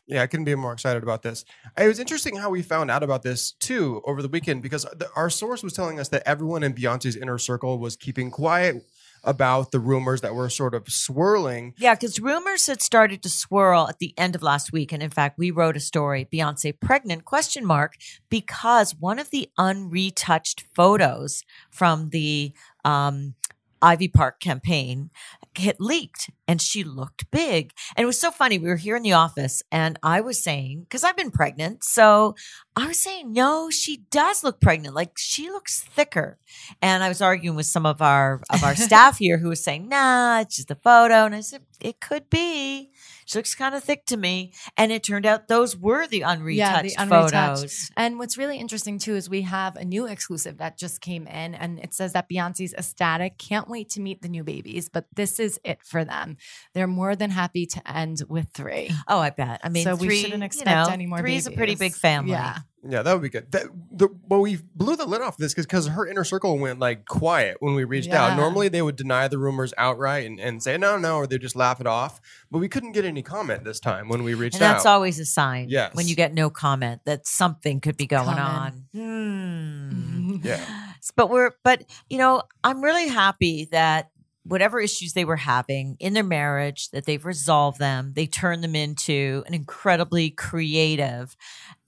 Yeah, 0.08 0.24
I 0.24 0.28
couldn't 0.28 0.46
be 0.46 0.54
more 0.56 0.74
excited 0.74 1.04
about 1.04 1.24
this. 1.24 1.46
It 1.78 1.88
was 1.88 1.98
interesting 1.98 2.36
how 2.36 2.50
we 2.50 2.62
found 2.62 2.92
out 2.92 3.02
about 3.02 3.24
this 3.24 3.54
too 3.54 4.02
over 4.06 4.22
the 4.22 4.28
weekend 4.28 4.62
because 4.62 4.84
the, 4.84 5.10
our 5.16 5.30
source 5.30 5.64
was 5.64 5.74
telling 5.74 6.00
us 6.00 6.10
that 6.10 6.22
everyone 6.26 6.64
in 6.64 6.74
Beyonce's 6.74 7.16
inner 7.16 7.38
circle 7.38 7.80
was 7.80 7.96
keeping 7.96 8.30
quiet 8.30 8.84
about 9.24 9.72
the 9.72 9.80
rumors 9.80 10.22
that 10.22 10.36
were 10.36 10.50
sort 10.50 10.74
of 10.74 10.90
swirling. 10.90 11.74
Yeah, 11.78 11.96
because 11.96 12.20
rumors 12.20 12.68
had 12.68 12.82
started 12.82 13.24
to 13.24 13.30
swirl 13.30 13.88
at 13.88 14.00
the 14.00 14.14
end 14.18 14.36
of 14.36 14.44
last 14.44 14.74
week, 14.74 14.92
and 14.92 15.02
in 15.02 15.12
fact, 15.12 15.38
we 15.40 15.50
wrote 15.50 15.78
a 15.78 15.80
story: 15.80 16.28
Beyonce 16.32 16.78
pregnant? 16.80 17.26
Question 17.26 17.66
mark 17.66 17.96
because 18.30 18.94
one 19.00 19.18
of 19.18 19.30
the 19.30 19.50
unretouched 19.58 20.66
photos 20.76 21.44
from 21.70 22.10
the 22.10 22.54
um, 22.84 23.36
Ivy 23.82 24.08
Park 24.08 24.40
campaign 24.40 25.10
get 25.54 25.80
leaked, 25.80 26.30
and 26.48 26.62
she 26.62 26.84
looked 26.84 27.30
big. 27.32 27.72
And 27.96 28.04
it 28.04 28.08
was 28.08 28.20
so 28.20 28.32
funny. 28.32 28.58
We 28.58 28.70
were 28.70 28.76
here 28.76 28.96
in 28.96 29.04
the 29.04 29.14
office, 29.14 29.64
and 29.72 29.98
I 30.04 30.22
was 30.22 30.42
saying 30.42 30.82
because 30.82 31.04
I've 31.04 31.18
been 31.18 31.32
pregnant, 31.32 31.84
so 31.84 32.36
I 32.76 32.88
was 32.88 33.00
saying 33.00 33.34
no, 33.34 33.70
she 33.70 33.98
does 34.10 34.44
look 34.44 34.62
pregnant. 34.62 34.96
Like 34.96 35.18
she 35.18 35.50
looks 35.50 35.82
thicker. 35.82 36.38
And 36.82 37.04
I 37.04 37.10
was 37.10 37.22
arguing 37.22 37.56
with 37.56 37.66
some 37.66 37.86
of 37.86 38.02
our 38.02 38.42
of 38.50 38.64
our 38.64 38.76
staff 38.88 39.18
here 39.18 39.38
who 39.38 39.50
was 39.50 39.64
saying, 39.64 39.90
"Nah, 39.90 40.42
it's 40.42 40.58
just 40.58 40.72
a 40.72 40.76
photo." 40.76 41.26
And 41.26 41.36
I 41.36 41.42
said, 41.42 41.62
"It 41.80 42.00
could 42.00 42.30
be. 42.30 42.91
She 43.32 43.40
looks 43.40 43.56
kind 43.56 43.74
of 43.76 43.84
thick 43.84 44.06
to 44.08 44.18
me." 44.18 44.54
And 44.78 44.92
it 44.92 45.04
turned 45.04 45.26
out 45.26 45.48
those 45.48 45.76
were 45.76 46.08
the 46.08 46.22
unretouched, 46.22 46.56
Yeah, 46.56 46.82
the 46.82 46.96
unretouched. 46.98 47.32
photos. 47.32 47.92
And 47.96 48.20
what's 48.20 48.38
really 48.38 48.58
interesting 48.58 49.00
too 49.00 49.16
is 49.16 49.30
we 49.30 49.42
have 49.44 49.76
a 49.76 49.86
new 49.86 50.06
exclusive 50.08 50.58
that 50.58 50.78
just 50.78 51.02
came 51.02 51.28
in, 51.28 51.56
and 51.56 51.80
it 51.80 51.94
says 51.94 52.14
that 52.14 52.30
Beyonce's 52.30 52.74
ecstatic, 52.74 53.38
can't 53.38 53.68
wait 53.68 53.90
to 53.92 54.02
meet 54.02 54.22
the 54.22 54.30
new 54.30 54.44
babies, 54.44 54.90
but 54.90 55.06
this 55.16 55.40
is 55.40 55.60
it 55.64 55.80
for 55.84 56.04
them. 56.06 56.38
They're 56.74 56.88
more 56.88 57.16
than 57.16 57.30
happy 57.32 57.66
to 57.68 57.92
end 57.92 58.22
with 58.28 58.50
three. 58.54 58.92
Oh, 59.08 59.20
I 59.20 59.30
bet. 59.30 59.62
I 59.64 59.70
mean, 59.70 59.84
so 59.84 59.96
we 59.96 60.16
shouldn't 60.22 60.42
you 60.42 60.46
expect 60.46 60.88
know, 60.88 60.94
any 60.94 61.08
more. 61.08 61.20
Three 61.20 61.36
is 61.36 61.48
a 61.48 61.52
pretty 61.52 61.76
big 61.76 61.94
family. 61.94 62.32
Yeah, 62.32 62.60
Yeah, 62.84 63.04
that 63.04 63.14
would 63.14 63.22
be 63.22 63.30
good. 63.30 63.52
That, 63.52 63.68
the, 63.92 64.08
but 64.08 64.40
we 64.40 64.58
blew 64.76 64.96
the 64.96 65.06
lid 65.06 65.22
off 65.22 65.38
this 65.38 65.54
because 65.54 65.88
her 65.88 66.08
inner 66.08 66.24
circle 66.24 66.58
went 66.58 66.80
like 66.80 67.06
quiet 67.06 67.58
when 67.60 67.76
we 67.76 67.84
reached 67.84 68.10
out. 68.12 68.36
Normally 68.36 68.70
they 68.70 68.82
would 68.82 68.96
deny 68.96 69.28
the 69.28 69.38
rumors 69.38 69.72
outright 69.78 70.26
and, 70.26 70.40
and 70.40 70.64
say 70.64 70.78
no, 70.78 70.98
no, 70.98 71.18
or 71.18 71.28
they 71.28 71.38
just 71.38 71.56
laugh 71.56 71.80
it 71.80 71.86
off. 71.86 72.20
But 72.50 72.58
we 72.58 72.68
couldn't 72.68 72.94
get 72.94 73.06
any 73.06 73.22
comment 73.22 73.64
this 73.66 73.80
time 73.80 74.10
when 74.10 74.24
we 74.24 74.34
reached 74.34 74.56
out. 74.56 74.62
And 74.64 74.74
that's 74.76 74.86
out. 74.88 74.94
always 74.96 75.20
a 75.20 75.26
sign 75.26 75.68
Yes. 75.70 75.94
when 75.94 76.08
you 76.08 76.16
get 76.16 76.34
no 76.34 76.50
comment 76.50 77.02
that 77.06 77.28
something 77.28 77.82
could 77.82 77.98
be 77.98 78.08
going 78.08 78.36
Coming. 78.38 78.84
on. 78.96 79.42
Hmm. 79.46 80.36
yeah. 80.44 80.94
but 81.16 81.30
we're 81.30 81.52
but 81.64 81.84
you 82.10 82.18
know 82.18 82.42
i'm 82.64 82.82
really 82.82 83.08
happy 83.08 83.68
that 83.72 84.10
whatever 84.44 84.80
issues 84.80 85.14
they 85.14 85.26
were 85.26 85.36
having 85.36 85.98
in 86.00 86.14
their 86.14 86.24
marriage 86.24 86.90
that 86.92 87.06
they've 87.06 87.26
resolved 87.26 87.80
them 87.80 88.14
they 88.16 88.26
turned 88.26 88.64
them 88.64 88.76
into 88.76 89.44
an 89.48 89.54
incredibly 89.54 90.30
creative 90.32 91.36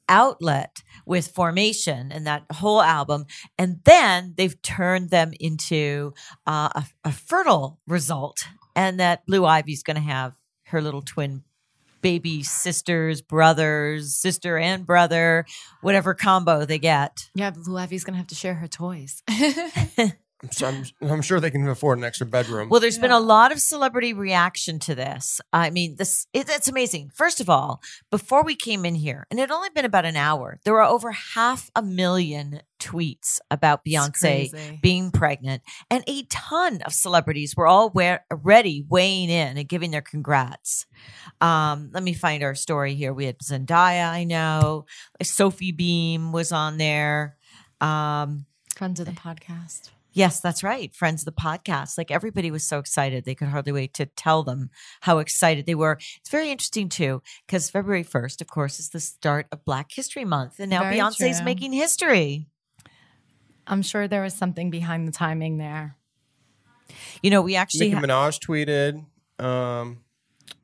outlet 0.09 0.83
with 1.05 1.27
formation 1.27 2.11
and 2.11 2.27
that 2.27 2.43
whole 2.51 2.81
album 2.81 3.25
and 3.57 3.79
then 3.85 4.33
they've 4.37 4.61
turned 4.61 5.09
them 5.09 5.31
into 5.39 6.13
uh, 6.45 6.69
a, 6.75 6.85
a 7.05 7.11
fertile 7.11 7.79
result 7.87 8.43
and 8.75 8.99
that 8.99 9.25
blue 9.25 9.45
ivy's 9.45 9.83
going 9.83 9.95
to 9.95 10.01
have 10.01 10.33
her 10.65 10.81
little 10.81 11.01
twin 11.01 11.43
baby 12.01 12.43
sisters 12.43 13.21
brothers 13.21 14.13
sister 14.13 14.57
and 14.57 14.85
brother 14.85 15.45
whatever 15.81 16.13
combo 16.13 16.65
they 16.65 16.79
get 16.79 17.29
yeah. 17.35 17.51
Blue 17.51 17.77
Ivy's 17.77 18.03
gonna 18.03 18.17
have 18.17 18.27
to 18.27 18.35
share 18.35 18.53
her 18.55 18.67
toys. 18.67 19.23
I'm, 20.43 20.51
so- 20.51 20.67
I'm, 20.67 20.83
I'm 21.09 21.21
sure 21.21 21.39
they 21.39 21.49
can 21.51 21.67
afford 21.67 21.97
an 21.97 22.03
extra 22.03 22.27
bedroom. 22.27 22.69
Well, 22.69 22.81
there's 22.81 22.97
been 22.97 23.11
a 23.11 23.19
lot 23.19 23.51
of 23.51 23.59
celebrity 23.59 24.13
reaction 24.13 24.77
to 24.79 24.93
this. 24.95 25.39
I 25.53 25.69
mean, 25.69 25.95
this 25.95 26.27
it, 26.33 26.49
it's 26.49 26.67
amazing. 26.67 27.11
First 27.13 27.39
of 27.39 27.49
all, 27.49 27.81
before 28.11 28.43
we 28.43 28.55
came 28.55 28.85
in 28.85 28.95
here, 28.95 29.25
and 29.31 29.39
it 29.39 29.43
had 29.43 29.51
only 29.51 29.69
been 29.69 29.85
about 29.85 30.05
an 30.05 30.17
hour, 30.17 30.59
there 30.65 30.73
were 30.73 30.83
over 30.83 31.11
half 31.11 31.71
a 31.75 31.81
million 31.81 32.61
tweets 32.79 33.39
about 33.49 33.85
Beyonce 33.85 34.81
being 34.81 35.09
pregnant, 35.11 35.63
and 35.89 36.03
a 36.07 36.23
ton 36.23 36.81
of 36.81 36.93
celebrities 36.93 37.55
were 37.55 37.65
all 37.67 37.89
where, 37.91 38.25
already 38.29 38.83
weighing 38.89 39.29
in 39.29 39.57
and 39.57 39.69
giving 39.69 39.91
their 39.91 40.01
congrats. 40.01 40.85
Um, 41.39 41.89
let 41.93 42.03
me 42.03 42.13
find 42.13 42.43
our 42.43 42.55
story 42.55 42.95
here. 42.95 43.13
We 43.13 43.25
had 43.25 43.39
Zendaya, 43.39 44.09
I 44.09 44.25
know, 44.25 44.85
Sophie 45.21 45.71
Beam 45.71 46.33
was 46.33 46.51
on 46.51 46.77
there. 46.77 47.37
Um, 47.79 48.45
Friends 48.75 48.99
of 48.99 49.05
the 49.05 49.13
podcast. 49.13 49.91
Yes, 50.13 50.39
that's 50.39 50.63
right. 50.63 50.93
Friends 50.93 51.21
of 51.21 51.25
the 51.25 51.41
podcast. 51.41 51.97
Like 51.97 52.11
everybody 52.11 52.51
was 52.51 52.63
so 52.63 52.79
excited. 52.79 53.25
They 53.25 53.35
could 53.35 53.47
hardly 53.47 53.71
wait 53.71 53.93
to 53.95 54.05
tell 54.05 54.43
them 54.43 54.69
how 55.01 55.17
excited 55.17 55.65
they 55.65 55.75
were. 55.75 55.97
It's 56.17 56.29
very 56.29 56.51
interesting 56.51 56.87
too, 56.87 57.21
because 57.45 57.69
February 57.69 58.03
1st, 58.03 58.41
of 58.41 58.47
course, 58.47 58.79
is 58.79 58.89
the 58.89 58.99
start 58.99 59.47
of 59.51 59.65
Black 59.65 59.91
History 59.91 60.23
Month. 60.25 60.59
And 60.59 60.69
now 60.69 60.83
Very 60.83 60.97
Beyonce's 60.97 61.37
true. 61.37 61.45
making 61.45 61.73
history. 61.73 62.47
I'm 63.65 63.81
sure 63.81 64.07
there 64.07 64.21
was 64.21 64.35
something 64.35 64.69
behind 64.69 65.07
the 65.07 65.11
timing 65.11 65.57
there. 65.57 65.97
You 67.21 67.31
know, 67.31 67.41
we 67.41 67.55
actually. 67.55 67.89
Nicki 67.89 67.95
ha- 67.95 68.01
Minaj 68.01 68.39
tweeted. 68.39 69.05
Um, 69.43 70.03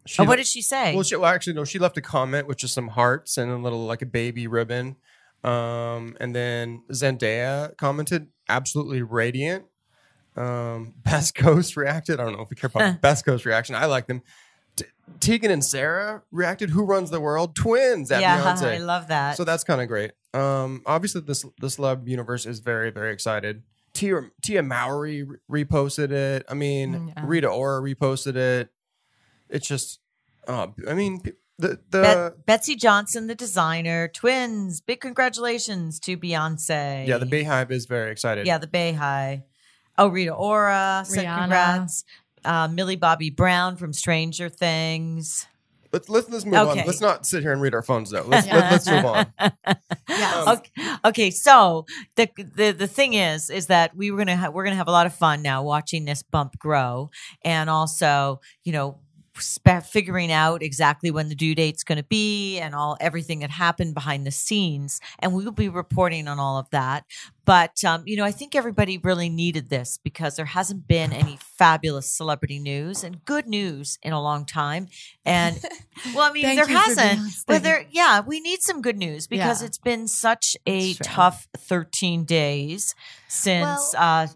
she 0.06 0.22
oh, 0.22 0.25
what 0.25 0.32
le- 0.32 0.38
did 0.38 0.48
she 0.48 0.62
say? 0.62 0.94
Well, 0.94 1.03
she, 1.03 1.15
well, 1.15 1.34
actually, 1.34 1.53
no. 1.53 1.65
She 1.65 1.79
left 1.79 1.98
a 1.98 2.01
comment 2.01 2.48
with 2.48 2.58
just 2.58 2.74
some 2.74 2.89
hearts 2.89 3.38
and 3.38 3.51
a 3.51 3.58
little 3.58 3.86
like 3.86 4.01
a 4.01 4.06
baby 4.06 4.48
ribbon. 4.48 4.98
Um, 5.43 6.17
and 6.19 6.36
then 6.36 6.84
Zendaya 6.91 7.75
commented, 7.77 8.27
"Absolutely 8.48 9.01
radiant." 9.01 9.65
Um, 10.36 10.93
Best 11.03 11.36
Coast 11.36 11.75
reacted. 11.77 12.19
I 12.19 12.24
don't 12.25 12.34
know 12.34 12.41
if 12.43 12.50
we 12.50 12.55
care 12.55 12.69
about 12.74 13.01
Best 13.01 13.25
Coast 13.25 13.46
reaction. 13.46 13.75
I 13.75 13.86
like 13.86 14.08
them. 14.08 14.22
T- 14.75 14.86
Tegan 15.19 15.51
and 15.51 15.63
Sara 15.63 16.24
reacted. 16.31 16.69
Who 16.69 16.84
runs 16.84 17.10
the 17.10 17.19
world? 17.19 17.55
Twins 17.55 18.12
at 18.12 18.22
yeah, 18.22 18.41
Beyonce. 18.41 18.75
I 18.75 18.77
love 18.77 19.08
that. 19.08 19.38
So 19.38 19.43
that's 19.43 19.63
kind 19.63 19.81
of 19.81 19.88
great. 19.88 20.12
Um, 20.34 20.84
obviously, 20.86 21.22
this 21.22 21.43
the 21.60 21.67
celeb 21.67 22.08
universe 22.08 22.46
is 22.46 22.60
very, 22.60 22.91
very 22.91 23.12
excited. 23.13 23.63
Tia, 23.93 24.22
Tia 24.43 24.62
Mowry 24.62 25.24
re- 25.24 25.65
reposted 25.65 26.12
it. 26.12 26.46
I 26.48 26.53
mean, 26.53 26.93
Mm, 26.93 27.08
yeah. 27.17 27.24
Rita 27.25 27.48
Ora 27.48 27.81
reposted 27.81 28.36
it. 28.36 28.69
It's 29.50 29.67
just, 29.67 30.00
uh, 30.48 30.67
I 30.88 30.93
mean, 30.93 31.22
the 31.59 31.79
the 31.89 32.01
Bet- 32.01 32.45
Betsey 32.45 32.75
Johnson, 32.75 33.27
the 33.27 33.35
designer, 33.35 34.07
twins. 34.07 34.81
Big 34.81 34.99
congratulations 35.01 35.99
to 36.01 36.17
Beyonce. 36.17 37.05
yeah, 37.07 37.17
the 37.17 37.25
BeyHive 37.27 37.69
is 37.71 37.85
very 37.85 38.11
excited. 38.11 38.47
Yeah, 38.47 38.57
the 38.57 38.67
BeyHive. 38.67 39.43
Oh, 39.97 40.07
Rita 40.07 40.33
Ora 40.33 41.03
said 41.05 41.25
Rihanna. 41.25 41.37
congrats. 41.39 42.03
Uh, 42.45 42.67
Millie 42.69 42.95
Bobby 42.95 43.29
Brown 43.29 43.75
from 43.75 43.91
Stranger 43.91 44.47
Things. 44.49 45.45
Let's 45.91 46.07
let's 46.07 46.29
let's 46.29 46.45
move 46.45 46.53
Okay. 46.53 46.81
on. 46.81 46.87
Let's 46.87 47.01
not 47.01 47.25
sit 47.25 47.41
here 47.41 47.51
and 47.51 47.61
read 47.61 47.73
our 47.73 47.81
phones 47.81 48.11
though. 48.11 48.23
Let's 48.25 48.47
let, 48.47 48.71
let's 48.71 48.89
move 48.89 49.05
on. 49.05 49.25
Yes. 50.07 50.47
okay, 50.47 50.71
okay, 51.05 51.31
so 51.31 51.85
the 52.15 52.27
the 52.55 52.71
the 52.71 52.87
thing 52.87 53.13
is, 53.13 53.49
is 53.49 53.67
that 53.67 53.95
we 53.95 54.11
were 54.11 54.17
gonna 54.17 54.35
ha- 54.35 54.49
we're 54.49 54.63
gonna 54.63 54.75
have 54.75 54.87
a 54.87 54.91
lot 54.91 55.05
of 55.05 55.13
fun 55.13 55.41
now 55.41 55.63
watching 55.63 56.05
this 56.05 56.23
bump 56.23 56.57
grow, 56.59 57.09
and 57.43 57.69
also 57.69 58.39
you 58.63 58.71
know 58.73 58.99
spe- 59.41 59.84
figuring 59.84 60.31
out 60.31 60.62
exactly 60.63 61.12
when 61.12 61.29
the 61.29 61.36
due 61.36 61.55
date's 61.55 61.84
going 61.84 61.98
to 61.98 62.03
be 62.03 62.60
and 62.60 62.74
all 62.75 62.98
everything 63.00 63.39
that 63.39 63.50
happened 63.50 63.93
behind 63.93 64.25
the 64.25 64.31
scenes, 64.31 65.00
and 65.19 65.34
we 65.34 65.43
will 65.43 65.51
be 65.51 65.69
reporting 65.69 66.27
on 66.27 66.39
all 66.39 66.58
of 66.58 66.69
that. 66.72 67.05
But 67.46 67.84
um, 67.84 68.03
you 68.05 68.15
know, 68.15 68.25
I 68.25 68.31
think 68.31 68.55
everybody 68.55 69.00
really 69.00 69.27
needed 69.29 69.69
this 69.69 69.98
because 70.03 70.36
there 70.36 70.46
hasn't 70.46 70.88
been 70.88 71.12
any 71.12 71.39
fabulous 71.58 72.10
celebrity 72.12 72.60
news 72.60 73.03
and 73.03 73.25
good 73.25 73.48
news 73.48 73.98
in 74.03 74.13
a 74.13 74.22
long 74.22 74.46
time. 74.46 74.88
And 75.25 75.60
well, 76.13 76.29
I 76.29 76.31
mean, 76.31 76.55
there 76.55 76.67
hasn't. 76.67 77.22
But 77.48 77.63
there, 77.63 77.86
yeah, 77.89 78.22
we 78.22 78.39
need 78.39 78.62
some 78.62 78.81
good 78.84 78.98
news 78.98 79.25
because 79.25 79.62
Yeah. 79.62 79.67
it's 79.67 79.79
been 79.79 80.08
such 80.08 80.58
a 80.67 80.93
tough 80.96 81.48
13 81.58 82.24
days 82.25 82.93
since 83.27 83.93
Well, 83.93 84.24
uh, 84.24 84.27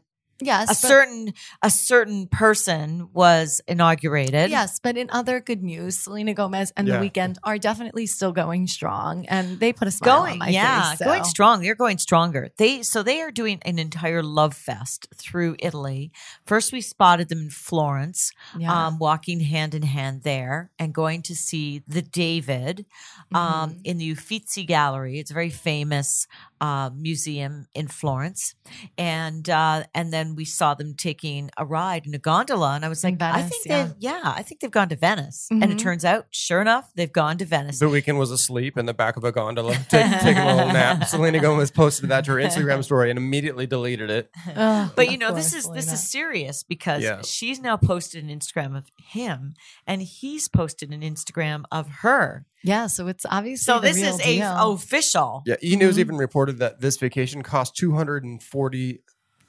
Yes. 0.46 0.66
a 0.66 0.68
but- 0.70 0.78
certain 0.78 1.34
a 1.62 1.70
certain 1.70 2.28
person 2.28 3.10
was 3.14 3.62
inaugurated. 3.68 4.50
Yes, 4.50 4.80
but 4.80 4.98
in 4.98 5.10
other 5.12 5.40
good 5.40 5.64
news, 5.64 5.98
Selena 5.98 6.34
Gomez 6.34 6.72
and 6.78 6.88
Yeah. 6.88 7.00
The 7.00 7.10
Weeknd 7.10 7.38
are 7.44 7.58
definitely 7.58 8.06
still 8.08 8.32
going 8.32 8.68
strong, 8.68 9.26
and 9.28 9.60
they 9.60 9.74
put 9.74 9.88
a 9.88 9.92
smile 9.92 10.20
going 10.20 10.34
on 10.34 10.40
my 10.40 10.50
yeah 10.50 10.90
face. 10.92 11.00
so- 11.00 11.06
going 11.06 11.24
strong 11.24 11.62
they're 11.62 11.76
going 11.76 11.98
stronger 11.98 12.50
they 12.58 12.84
so 12.84 13.04
they 13.04 13.22
are 13.22 13.32
doing 13.32 13.60
an 13.64 13.80
entire 13.80 14.22
love 14.24 14.54
fest 14.54 15.08
through 15.16 15.56
italy 15.60 16.12
first 16.46 16.72
we 16.72 16.82
spotted 16.82 17.30
them 17.30 17.40
in 17.44 17.50
florence 17.50 18.32
Yeah. 18.58 18.88
um, 18.88 19.00
walking 19.00 19.40
hand 19.40 19.74
in 19.74 19.84
hand 19.84 20.24
there 20.24 20.72
and 20.80 20.94
going 20.94 21.22
to 21.24 21.36
see 21.36 21.82
the 21.88 22.02
david 22.02 22.86
Mm-hmm. 23.34 23.36
um, 23.36 23.78
in 23.84 23.98
the 23.98 24.12
uffizi 24.12 24.64
gallery 24.66 25.20
it's 25.20 25.32
a 25.32 25.34
very 25.34 25.50
famous 25.50 26.28
uh, 26.68 26.90
museum 27.08 27.54
in 27.80 27.88
florence 27.88 28.56
and 28.98 29.50
uh, 29.50 29.84
and 29.94 30.14
then 30.14 30.28
we 30.36 30.46
saw 30.46 30.74
them 30.74 30.94
taking 31.08 31.50
a 31.58 31.66
ride 31.66 32.06
in 32.08 32.14
a 32.14 32.18
gondola 32.32 32.70
and 32.76 32.86
i 32.86 32.90
was 32.90 33.04
In 33.04 33.18
like 33.18 33.22
i 33.22 33.42
think 33.42 33.64
yeah. 33.66 33.84
they've 33.86 33.96
yeah 34.00 34.34
i 34.40 34.42
think 34.44 34.62
they've 34.62 34.72
gone 34.80 34.90
to 34.90 34.96
venice 34.96 35.48
and 35.52 35.64
it 35.66 35.70
Mhm. 35.78 35.80
turns 35.80 36.06
out 36.06 36.26
sure 36.32 36.62
enough 36.62 36.86
they've 36.96 37.12
gone 37.24 37.38
to 37.40 37.46
venice 37.46 37.80
The 37.80 37.86
Weeknd 37.96 38.18
was 38.18 38.32
asleep 38.32 38.78
in 38.78 38.86
the 38.86 38.94
back 38.94 39.18
of 39.18 39.24
a 39.26 39.32
gondola, 39.32 39.74
take, 39.90 40.10
taking 40.22 40.38
a 40.38 40.56
little 40.56 40.72
nap. 40.74 41.04
Selena 41.06 41.40
Gomez 41.40 41.72
posted 41.72 42.10
that 42.10 42.24
to 42.26 42.32
her 42.32 42.38
Instagram 42.38 42.84
story 42.90 43.10
and 43.10 43.18
immediately 43.18 43.66
deleted 43.68 44.10
it. 44.10 44.30
Ugh, 44.56 44.92
But 44.96 45.12
you 45.12 45.18
know, 45.18 45.34
this 45.34 45.52
course, 45.52 45.66
is 45.66 45.72
this 45.72 45.92
is 45.92 46.02
serious 46.18 46.64
because 46.64 47.02
Yeah. 47.04 47.22
she's 47.24 47.60
now 47.60 47.76
posted 47.78 48.24
an 48.24 48.30
Instagram 48.40 48.78
of 48.78 48.86
him, 49.18 49.56
and 49.86 50.02
he's 50.02 50.48
posted 50.48 50.92
an 50.92 51.02
Instagram 51.02 51.64
of 51.72 51.86
her. 52.04 52.46
Yeah. 52.64 52.88
So 52.88 53.08
it's 53.08 53.26
obviously 53.30 53.64
So 53.64 53.80
the 53.80 53.88
this 53.90 53.98
real 53.98 54.16
is 54.16 54.20
a 54.22 54.24
deal. 54.38 54.74
official. 54.74 55.44
Yeah, 55.46 55.56
E 55.64 55.76
News 55.76 55.96
Mhm. 55.98 56.00
even 56.00 56.16
reported 56.18 56.60
that 56.60 56.82
this 56.82 56.98
vacation 56.98 57.44
cost 57.44 57.76
two 57.76 57.94
hundred 57.94 58.24
and 58.24 58.42
forty 58.42 59.02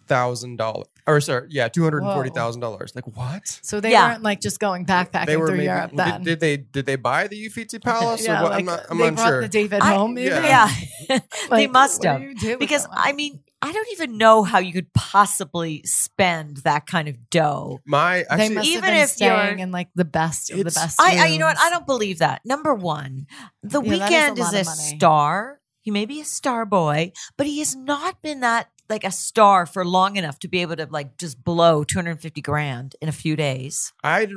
thousand 0.06 0.56
dollars. 0.56 0.86
Or 1.06 1.20
sorry, 1.20 1.48
yeah, 1.50 1.68
two 1.68 1.82
hundred 1.82 2.02
and 2.02 2.12
forty 2.12 2.30
thousand 2.30 2.60
dollars. 2.60 2.92
Like 2.94 3.06
what? 3.16 3.58
So 3.62 3.80
they 3.80 3.92
Yeah. 3.92 4.08
weren't 4.12 4.22
like 4.22 4.40
just 4.40 4.58
going 4.58 4.84
backpacking 4.86 5.26
They 5.26 5.36
were 5.36 5.46
through 5.48 5.56
maybe, 5.58 5.66
Europe 5.66 5.90
did, 5.90 5.98
then. 5.98 6.22
did 6.22 6.40
they 6.40 6.56
did 6.58 6.86
they 6.86 6.96
buy 6.96 7.26
the 7.28 7.36
Uffizi 7.46 7.78
Palace 7.82 8.24
yeah, 8.24 8.40
or 8.40 8.42
what? 8.44 8.52
like 8.52 8.60
I'm 8.60 8.64
not. 8.66 8.86
I'm 8.90 8.98
they 8.98 9.08
unsure. 9.08 9.26
brought 9.26 9.40
the 9.42 9.48
David 9.48 9.80
I- 9.82 9.94
home. 9.94 10.14
Maybe. 10.14 10.26
Yeah. 10.28 10.70
Yeah, 11.08 11.18
they 11.50 11.66
must 11.66 12.02
have 12.04 12.20
do 12.20 12.26
you 12.26 12.34
do 12.34 12.48
with 12.50 12.58
because 12.58 12.86
I 12.90 13.12
mean 13.12 13.40
I 13.64 13.72
don't 13.72 13.88
even 13.92 14.18
know 14.18 14.42
how 14.42 14.58
you 14.58 14.72
could 14.72 14.92
possibly 14.92 15.82
spend 15.84 16.58
that 16.58 16.86
kind 16.86 17.08
of 17.08 17.30
dough. 17.30 17.80
My 17.86 18.18
they 18.18 18.24
actually, 18.28 18.54
must 18.56 18.68
even 18.68 18.84
have 18.84 18.92
been 18.92 19.02
if 19.02 19.20
you're- 19.20 19.36
staying 19.46 19.58
in 19.60 19.70
like 19.72 19.88
the 19.94 20.04
best 20.04 20.50
of 20.50 20.58
the 20.58 20.64
best. 20.64 21.00
I, 21.00 21.24
I 21.24 21.26
you 21.28 21.38
know 21.38 21.46
what 21.46 21.58
I 21.58 21.70
don't 21.70 21.86
believe 21.86 22.18
that. 22.18 22.42
Number 22.44 22.74
one, 22.74 23.26
the 23.62 23.80
Yeah, 23.82 23.98
that 23.98 24.10
is 24.10 24.10
a 24.10 24.14
Weeknd 24.14 24.38
is 24.38 24.54
a, 24.54 24.60
of 24.60 24.66
money. 24.66 24.96
star. 24.96 25.60
He 25.80 25.90
may 25.90 26.06
be 26.06 26.20
a 26.20 26.24
star 26.24 26.64
boy, 26.64 27.12
but 27.36 27.46
he 27.46 27.58
has 27.58 27.74
not 27.76 28.22
been 28.22 28.40
that 28.40 28.68
like 28.88 29.04
a 29.04 29.10
star 29.10 29.66
for 29.66 29.84
long 29.84 30.16
enough 30.16 30.38
to 30.40 30.48
be 30.48 30.60
able 30.60 30.76
to 30.76 30.86
like 30.90 31.16
just 31.18 31.42
blow 31.42 31.84
250 31.84 32.40
grand 32.42 32.96
in 33.00 33.08
a 33.08 33.12
few 33.12 33.34
days. 33.36 33.92
I 34.02 34.28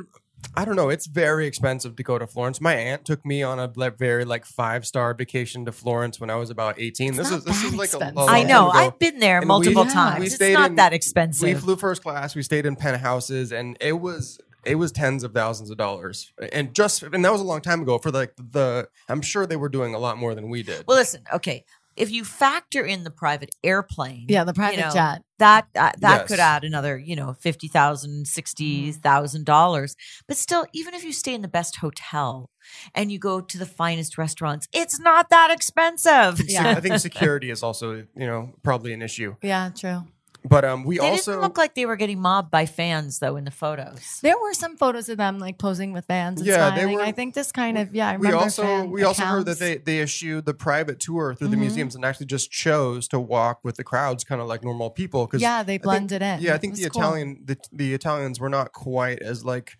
I 0.54 0.64
don't 0.64 0.76
know. 0.76 0.88
It's 0.88 1.06
very 1.06 1.46
expensive 1.46 1.96
to 1.96 2.02
go 2.02 2.18
to 2.18 2.26
Florence. 2.26 2.60
My 2.60 2.74
aunt 2.74 3.04
took 3.04 3.24
me 3.24 3.42
on 3.42 3.58
a 3.58 3.68
very 3.90 4.24
like 4.24 4.44
five 4.44 4.86
star 4.86 5.14
vacation 5.14 5.64
to 5.66 5.72
Florence 5.72 6.20
when 6.20 6.30
I 6.30 6.36
was 6.36 6.50
about 6.50 6.80
eighteen. 6.80 7.14
this 7.16 7.30
not 7.30 7.38
is 7.40 7.44
this 7.44 7.60
that 7.62 7.66
is 7.68 7.74
like 7.74 7.92
a, 7.92 7.96
a 7.96 7.98
expensive. 7.98 8.16
long 8.16 8.28
I 8.28 8.42
know. 8.44 8.70
ago. 8.70 8.78
I've 8.78 8.98
been 8.98 9.18
there 9.18 9.38
And 9.38 9.46
multiple 9.48 9.84
Yeah. 9.84 9.92
times. 9.92 10.20
we 10.20 10.26
It's 10.26 10.40
not 10.40 10.70
in- 10.70 10.76
that 10.76 10.92
expensive. 10.92 11.42
We 11.42 11.54
flew 11.54 11.76
first 11.76 12.02
class. 12.02 12.34
We 12.34 12.42
stayed 12.42 12.66
in 12.66 12.76
penthouses, 12.76 13.52
and 13.52 13.76
it 13.80 13.92
was 14.00 14.38
it 14.64 14.74
was 14.74 14.90
tens 14.92 15.22
of 15.24 15.32
thousands 15.32 15.70
of 15.70 15.76
dollars. 15.76 16.32
And 16.52 16.74
just 16.74 17.02
and 17.02 17.24
that 17.24 17.32
was 17.32 17.40
a 17.40 17.44
long 17.44 17.60
time 17.60 17.82
ago. 17.82 17.98
For 17.98 18.10
like 18.10 18.34
the, 18.36 18.88
I'm 19.08 19.22
sure 19.22 19.46
they 19.46 19.56
were 19.56 19.68
doing 19.68 19.94
a 19.94 19.98
lot 19.98 20.18
more 20.18 20.34
than 20.34 20.48
we 20.48 20.62
did. 20.62 20.84
well, 20.86 20.96
listen, 20.98 21.22
okay. 21.32 21.64
If 21.98 22.10
you 22.10 22.24
factor 22.24 22.84
in 22.84 23.04
the 23.04 23.10
private 23.10 23.50
airplane, 23.64 24.26
Yeah, 24.28 24.44
the 24.44 24.54
private 24.54 24.76
you 24.76 24.80
know, 24.82 24.90
jet. 24.92 25.22
that 25.38 25.66
uh, 25.76 25.92
that 25.98 26.20
Yes. 26.20 26.28
could 26.28 26.38
add 26.38 26.64
another, 26.64 26.98
you 26.98 27.16
know, 27.16 27.34
fifty 27.40 27.68
thousand, 27.68 28.26
sixty 28.28 28.92
thousand 28.92 29.44
dollars. 29.44 29.96
But 30.26 30.36
still, 30.36 30.66
even 30.72 30.94
if 30.94 31.04
you 31.04 31.12
stay 31.12 31.34
in 31.34 31.42
the 31.42 31.48
best 31.48 31.76
hotel 31.76 32.50
and 32.94 33.10
you 33.12 33.18
go 33.18 33.40
to 33.40 33.58
the 33.58 33.66
finest 33.66 34.16
restaurants, 34.18 34.66
it's 34.72 34.98
not 35.00 35.30
that 35.30 35.50
expensive. 35.50 36.40
Yeah. 36.48 36.70
I 36.70 36.80
think 36.80 36.98
security 36.98 37.50
is 37.50 37.62
also 37.62 37.92
you 37.94 38.26
know 38.26 38.54
probably 38.62 38.92
an 38.92 39.02
issue. 39.02 39.36
Yeah, 39.42 39.70
true. 39.76 40.04
But 40.44 40.64
um, 40.64 40.84
we 40.84 40.98
They 40.98 41.06
also 41.10 41.32
didn't 41.32 41.42
look 41.42 41.58
like 41.58 41.74
they 41.74 41.84
were 41.84 41.96
getting 41.96 42.20
mobbed 42.20 42.50
by 42.50 42.64
fans 42.64 43.18
though 43.18 43.36
in 43.36 43.44
the 43.44 43.50
photos. 43.50 44.20
There 44.22 44.36
were 44.38 44.54
some 44.54 44.76
photos 44.76 45.08
of 45.08 45.16
them 45.18 45.38
like 45.38 45.58
posing 45.58 45.92
with 45.92 46.06
fans 46.06 46.40
and 46.40 46.46
Yeah, 46.46 46.70
they 46.70 46.82
smiling. 46.82 46.94
were- 46.96 47.02
I 47.02 47.12
think 47.12 47.34
this 47.34 47.50
kind 47.52 47.76
of 47.76 47.94
yeah. 47.94 48.08
I 48.08 48.12
we 48.16 48.28
remember 48.28 48.44
also 48.44 48.62
fan 48.62 48.90
we 48.90 49.02
also 49.02 49.24
heard 49.24 49.46
that 49.46 49.58
they 49.58 49.76
they 49.78 49.98
issued 50.00 50.46
the 50.46 50.54
private 50.54 51.00
tour 51.00 51.34
through 51.34 51.48
the 51.48 51.56
Mhm. 51.56 51.60
museums 51.60 51.94
and 51.96 52.04
actually 52.04 52.26
just 52.26 52.50
chose 52.50 53.08
to 53.08 53.18
walk 53.20 53.60
with 53.64 53.76
the 53.76 53.84
crowds, 53.84 54.24
kind 54.24 54.40
of 54.40 54.46
like 54.46 54.62
normal 54.62 54.90
people. 54.90 55.26
Because 55.26 55.42
yeah 55.42 55.62
they 55.62 55.76
blended 55.78 56.22
in. 56.22 56.40
yeah, 56.40 56.54
I 56.54 56.58
think 56.58 56.76
the 56.76 56.88
cool. 56.88 57.02
Italian 57.02 57.40
the, 57.44 57.56
the 57.72 57.92
Italians 57.94 58.38
were 58.40 58.48
not 58.48 58.72
quite 58.72 59.20
as 59.20 59.44
like 59.44 59.76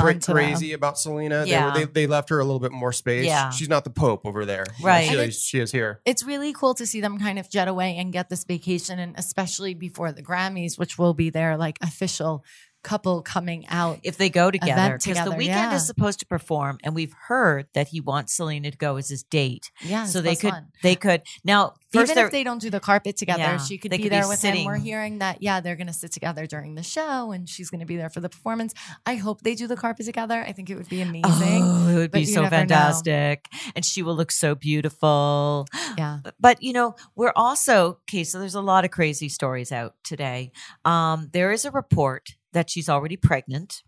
cra- 0.00 0.18
crazy 0.20 0.72
about 0.72 0.98
Selena. 0.98 1.44
They, 1.44 1.50
Yeah. 1.50 1.66
were, 1.72 1.78
they 1.78 1.84
they 1.84 2.06
left 2.06 2.28
her 2.30 2.38
a 2.40 2.44
little 2.44 2.60
bit 2.60 2.72
more 2.72 2.92
space. 2.92 3.26
Yeah. 3.26 3.50
she's 3.50 3.68
not 3.68 3.84
the 3.84 3.90
Pope 3.90 4.26
over 4.26 4.44
there. 4.44 4.64
You 4.78 4.82
know, 4.84 4.88
Right. 4.88 5.08
she, 5.08 5.14
is- 5.16 5.40
she 5.42 5.58
is 5.60 5.70
here. 5.72 6.00
it's 6.04 6.22
really 6.24 6.52
cool 6.52 6.74
to 6.74 6.86
see 6.86 7.00
them 7.00 7.18
kind 7.18 7.38
of 7.38 7.48
jet 7.50 7.68
away 7.68 7.96
and 7.96 8.12
get 8.12 8.28
this 8.28 8.44
vacation 8.44 8.98
and 8.98 9.14
especially 9.18 9.74
before 9.74 10.12
the 10.12 10.22
Grammys, 10.22 10.78
which 10.78 10.98
will 10.98 11.14
be 11.14 11.30
their 11.30 11.56
like 11.56 11.78
official 11.82 12.44
couple 12.82 13.22
coming 13.22 13.66
out. 13.68 14.00
if 14.02 14.16
they 14.16 14.28
go 14.30 14.50
together 14.50 14.98
because 14.98 15.24
the 15.24 15.30
Weeknd 15.30 15.46
yeah. 15.46 15.74
is 15.74 15.86
supposed 15.86 16.18
to 16.20 16.26
perform 16.26 16.78
and 16.82 16.94
we've 16.94 17.14
heard 17.28 17.66
that 17.74 17.88
he 17.88 18.00
wants 18.00 18.34
selena 18.34 18.70
to 18.70 18.76
go 18.76 18.96
as 18.96 19.08
his 19.08 19.22
date 19.22 19.70
Yeah. 19.82 20.04
so 20.04 20.20
they 20.20 20.36
could 20.36 20.52
one. 20.52 20.66
they 20.82 20.94
could 20.96 21.22
now 21.44 21.74
first 21.92 22.10
Even 22.12 22.24
if 22.24 22.30
they 22.32 22.42
don't 22.44 22.60
do 22.60 22.70
the 22.70 22.80
carpet 22.80 23.16
together, 23.16 23.42
Yeah, 23.42 23.56
she 23.58 23.78
could 23.78 23.90
be 23.90 23.98
could 23.98 24.04
be 24.04 24.08
there 24.08 24.26
with 24.28 24.42
him. 24.42 24.64
We're 24.64 24.76
hearing 24.76 25.18
that, 25.18 25.42
yeah, 25.42 25.60
they're 25.60 25.76
going 25.76 25.86
to 25.88 25.92
sit 25.92 26.10
together 26.12 26.46
during 26.46 26.74
the 26.74 26.82
show 26.82 27.32
and 27.32 27.48
she's 27.48 27.68
going 27.70 27.80
to 27.80 27.86
be 27.86 27.96
there 27.96 28.08
for 28.10 28.20
the 28.20 28.28
performance. 28.28 28.72
I 29.06 29.16
hope 29.16 29.42
they 29.42 29.54
do 29.54 29.66
the 29.66 29.76
carpet 29.76 30.06
together. 30.06 30.42
I 30.46 30.52
think 30.52 30.70
it 30.70 30.76
would 30.76 30.88
be 30.88 31.02
amazing. 31.02 31.62
Oh, 31.62 31.88
it 31.88 31.94
would 31.96 32.10
but 32.10 32.18
be 32.18 32.24
so 32.24 32.42
never 32.42 32.54
know. 32.56 32.60
fantastic. 32.60 33.46
And 33.76 33.84
she 33.84 34.02
will 34.02 34.16
look 34.16 34.30
so 34.32 34.54
beautiful. 34.54 35.66
Yeah. 35.98 36.20
But 36.40 36.62
you 36.62 36.72
know, 36.72 36.94
we're 37.16 37.32
also 37.36 37.98
okay, 38.08 38.24
so 38.24 38.38
there's 38.38 38.54
a 38.54 38.62
lot 38.62 38.84
of 38.86 38.90
crazy 38.90 39.28
stories 39.28 39.70
out 39.72 39.94
today. 40.02 40.52
Um, 40.86 41.28
there 41.32 41.52
is 41.52 41.64
a 41.66 41.70
report 41.70 42.30
that 42.52 42.70
she's 42.70 42.88
already 42.88 43.16
pregnant. 43.16 43.82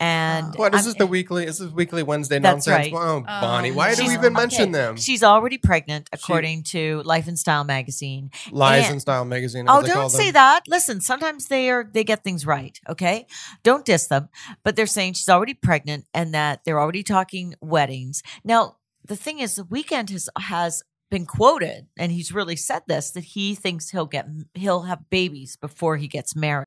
And 0.00 0.54
What 0.54 0.72
is 0.74 0.80
I'm- 0.82 0.84
this? 0.86 0.94
The 0.94 1.06
weekly? 1.06 1.44
Is 1.44 1.58
this 1.58 1.70
weekly 1.72 2.02
Wednesday 2.02 2.38
That's 2.38 2.66
nonsense? 2.66 2.92
right. 2.92 2.94
Oh, 2.94 3.20
Bonnie, 3.22 3.72
why 3.72 3.94
do 3.94 4.06
we 4.06 4.14
even 4.14 4.32
mention 4.32 4.62
okay, 4.62 4.72
them? 4.72 4.96
She's 4.96 5.22
already 5.24 5.58
pregnant, 5.58 6.08
according 6.12 6.62
to 6.64 7.02
Life 7.04 7.26
and 7.26 7.38
Style 7.38 7.64
magazine. 7.64 8.30
Lies 8.52 8.84
and- 8.84 8.92
and 8.92 9.00
Style 9.00 9.24
magazine. 9.24 9.66
Oh, 9.68 9.78
as 9.80 9.84
they 9.86 9.90
call 9.92 10.02
don't 10.02 10.10
say 10.10 10.26
them. 10.26 10.34
that. 10.34 10.62
Listen, 10.68 11.00
sometimes 11.00 11.46
they 11.46 11.70
are 11.70 11.88
they 11.92 12.04
get 12.04 12.22
things 12.22 12.46
right. 12.46 12.78
Okay, 12.88 13.26
don't 13.64 13.84
diss 13.84 14.06
them. 14.06 14.28
But 14.62 14.76
they're 14.76 14.86
saying 14.86 15.14
she's 15.14 15.28
already 15.28 15.54
pregnant 15.54 16.06
and 16.14 16.32
that 16.34 16.60
they're 16.64 16.80
already 16.80 17.02
talking 17.02 17.54
weddings. 17.60 18.22
Now, 18.44 18.76
the 19.04 19.16
thing 19.16 19.40
is, 19.40 19.56
the 19.56 19.64
Weeknd 19.64 20.10
has 20.10 20.28
has 20.38 20.82
been 21.10 21.26
quoted, 21.26 21.86
and 21.98 22.12
he's 22.12 22.30
really 22.30 22.54
said 22.56 22.82
this 22.86 23.10
that 23.12 23.24
he 23.24 23.54
thinks 23.56 23.90
he'll 23.90 24.06
get 24.06 24.26
he'll 24.54 24.82
have 24.82 25.10
babies 25.10 25.56
before 25.56 25.96
he 25.96 26.06
gets 26.06 26.36
married. 26.36 26.66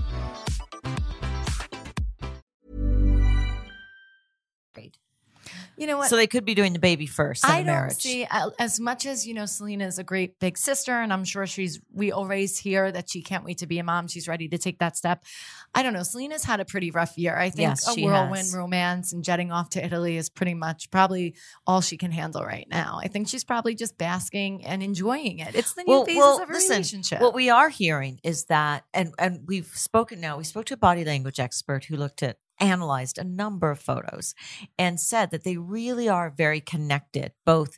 You 5.81 5.87
know 5.87 5.97
what? 5.97 6.09
So 6.09 6.15
they 6.15 6.27
could 6.27 6.45
be 6.45 6.53
doing 6.53 6.73
the 6.73 6.79
baby 6.79 7.07
first. 7.07 7.43
I 7.43 7.57
don't 7.57 7.65
marriage. 7.65 7.93
see 7.93 8.23
uh, 8.23 8.51
as 8.59 8.79
much 8.79 9.07
as 9.07 9.25
you 9.25 9.33
know. 9.33 9.47
Selena 9.47 9.87
is 9.87 9.97
a 9.97 10.03
great 10.03 10.39
big 10.39 10.55
sister, 10.55 10.91
and 10.91 11.11
I'm 11.11 11.23
sure 11.23 11.47
she's. 11.47 11.81
We 11.91 12.11
always 12.11 12.55
hear 12.55 12.91
that 12.91 13.09
she 13.09 13.23
can't 13.23 13.43
wait 13.43 13.57
to 13.57 13.65
be 13.65 13.79
a 13.79 13.83
mom. 13.83 14.07
She's 14.07 14.27
ready 14.27 14.47
to 14.49 14.59
take 14.59 14.77
that 14.77 14.95
step. 14.95 15.25
I 15.73 15.81
don't 15.81 15.93
know. 15.93 16.03
Selena's 16.03 16.43
had 16.43 16.59
a 16.59 16.65
pretty 16.65 16.91
rough 16.91 17.17
year. 17.17 17.35
I 17.35 17.49
think 17.49 17.69
Yes, 17.69 17.87
a 17.87 17.99
whirlwind 17.99 18.45
has. 18.45 18.55
romance 18.55 19.11
and 19.11 19.23
jetting 19.23 19.51
off 19.51 19.71
to 19.71 19.83
Italy 19.83 20.17
is 20.17 20.29
pretty 20.29 20.53
much 20.53 20.91
probably 20.91 21.33
all 21.65 21.81
she 21.81 21.97
can 21.97 22.11
handle 22.11 22.43
right 22.43 22.67
now. 22.69 22.99
I 23.01 23.07
think 23.07 23.27
she's 23.27 23.43
probably 23.43 23.73
just 23.73 23.97
basking 23.97 24.63
and 24.63 24.83
enjoying 24.83 25.39
it. 25.39 25.55
It's 25.55 25.73
the 25.73 25.83
new 25.83 26.05
phases 26.05 26.41
of 26.41 26.47
a 26.47 26.53
relationship. 26.53 27.21
What 27.21 27.33
we 27.33 27.49
are 27.49 27.69
hearing 27.69 28.19
is 28.21 28.45
that, 28.45 28.83
and 28.93 29.15
and 29.17 29.47
we've 29.47 29.71
spoken 29.73 30.21
now. 30.21 30.37
We 30.37 30.43
spoke 30.43 30.65
to 30.65 30.75
a 30.75 30.77
body 30.77 31.03
language 31.03 31.39
expert 31.39 31.85
who 31.85 31.95
looked 31.95 32.21
at 32.21 32.37
analyzed 32.61 33.17
a 33.17 33.23
number 33.23 33.71
of 33.71 33.79
photos 33.79 34.35
and 34.77 34.99
said 34.99 35.31
that 35.31 35.43
they 35.43 35.57
really 35.57 36.07
are 36.07 36.29
very 36.29 36.61
connected, 36.61 37.33
both 37.45 37.77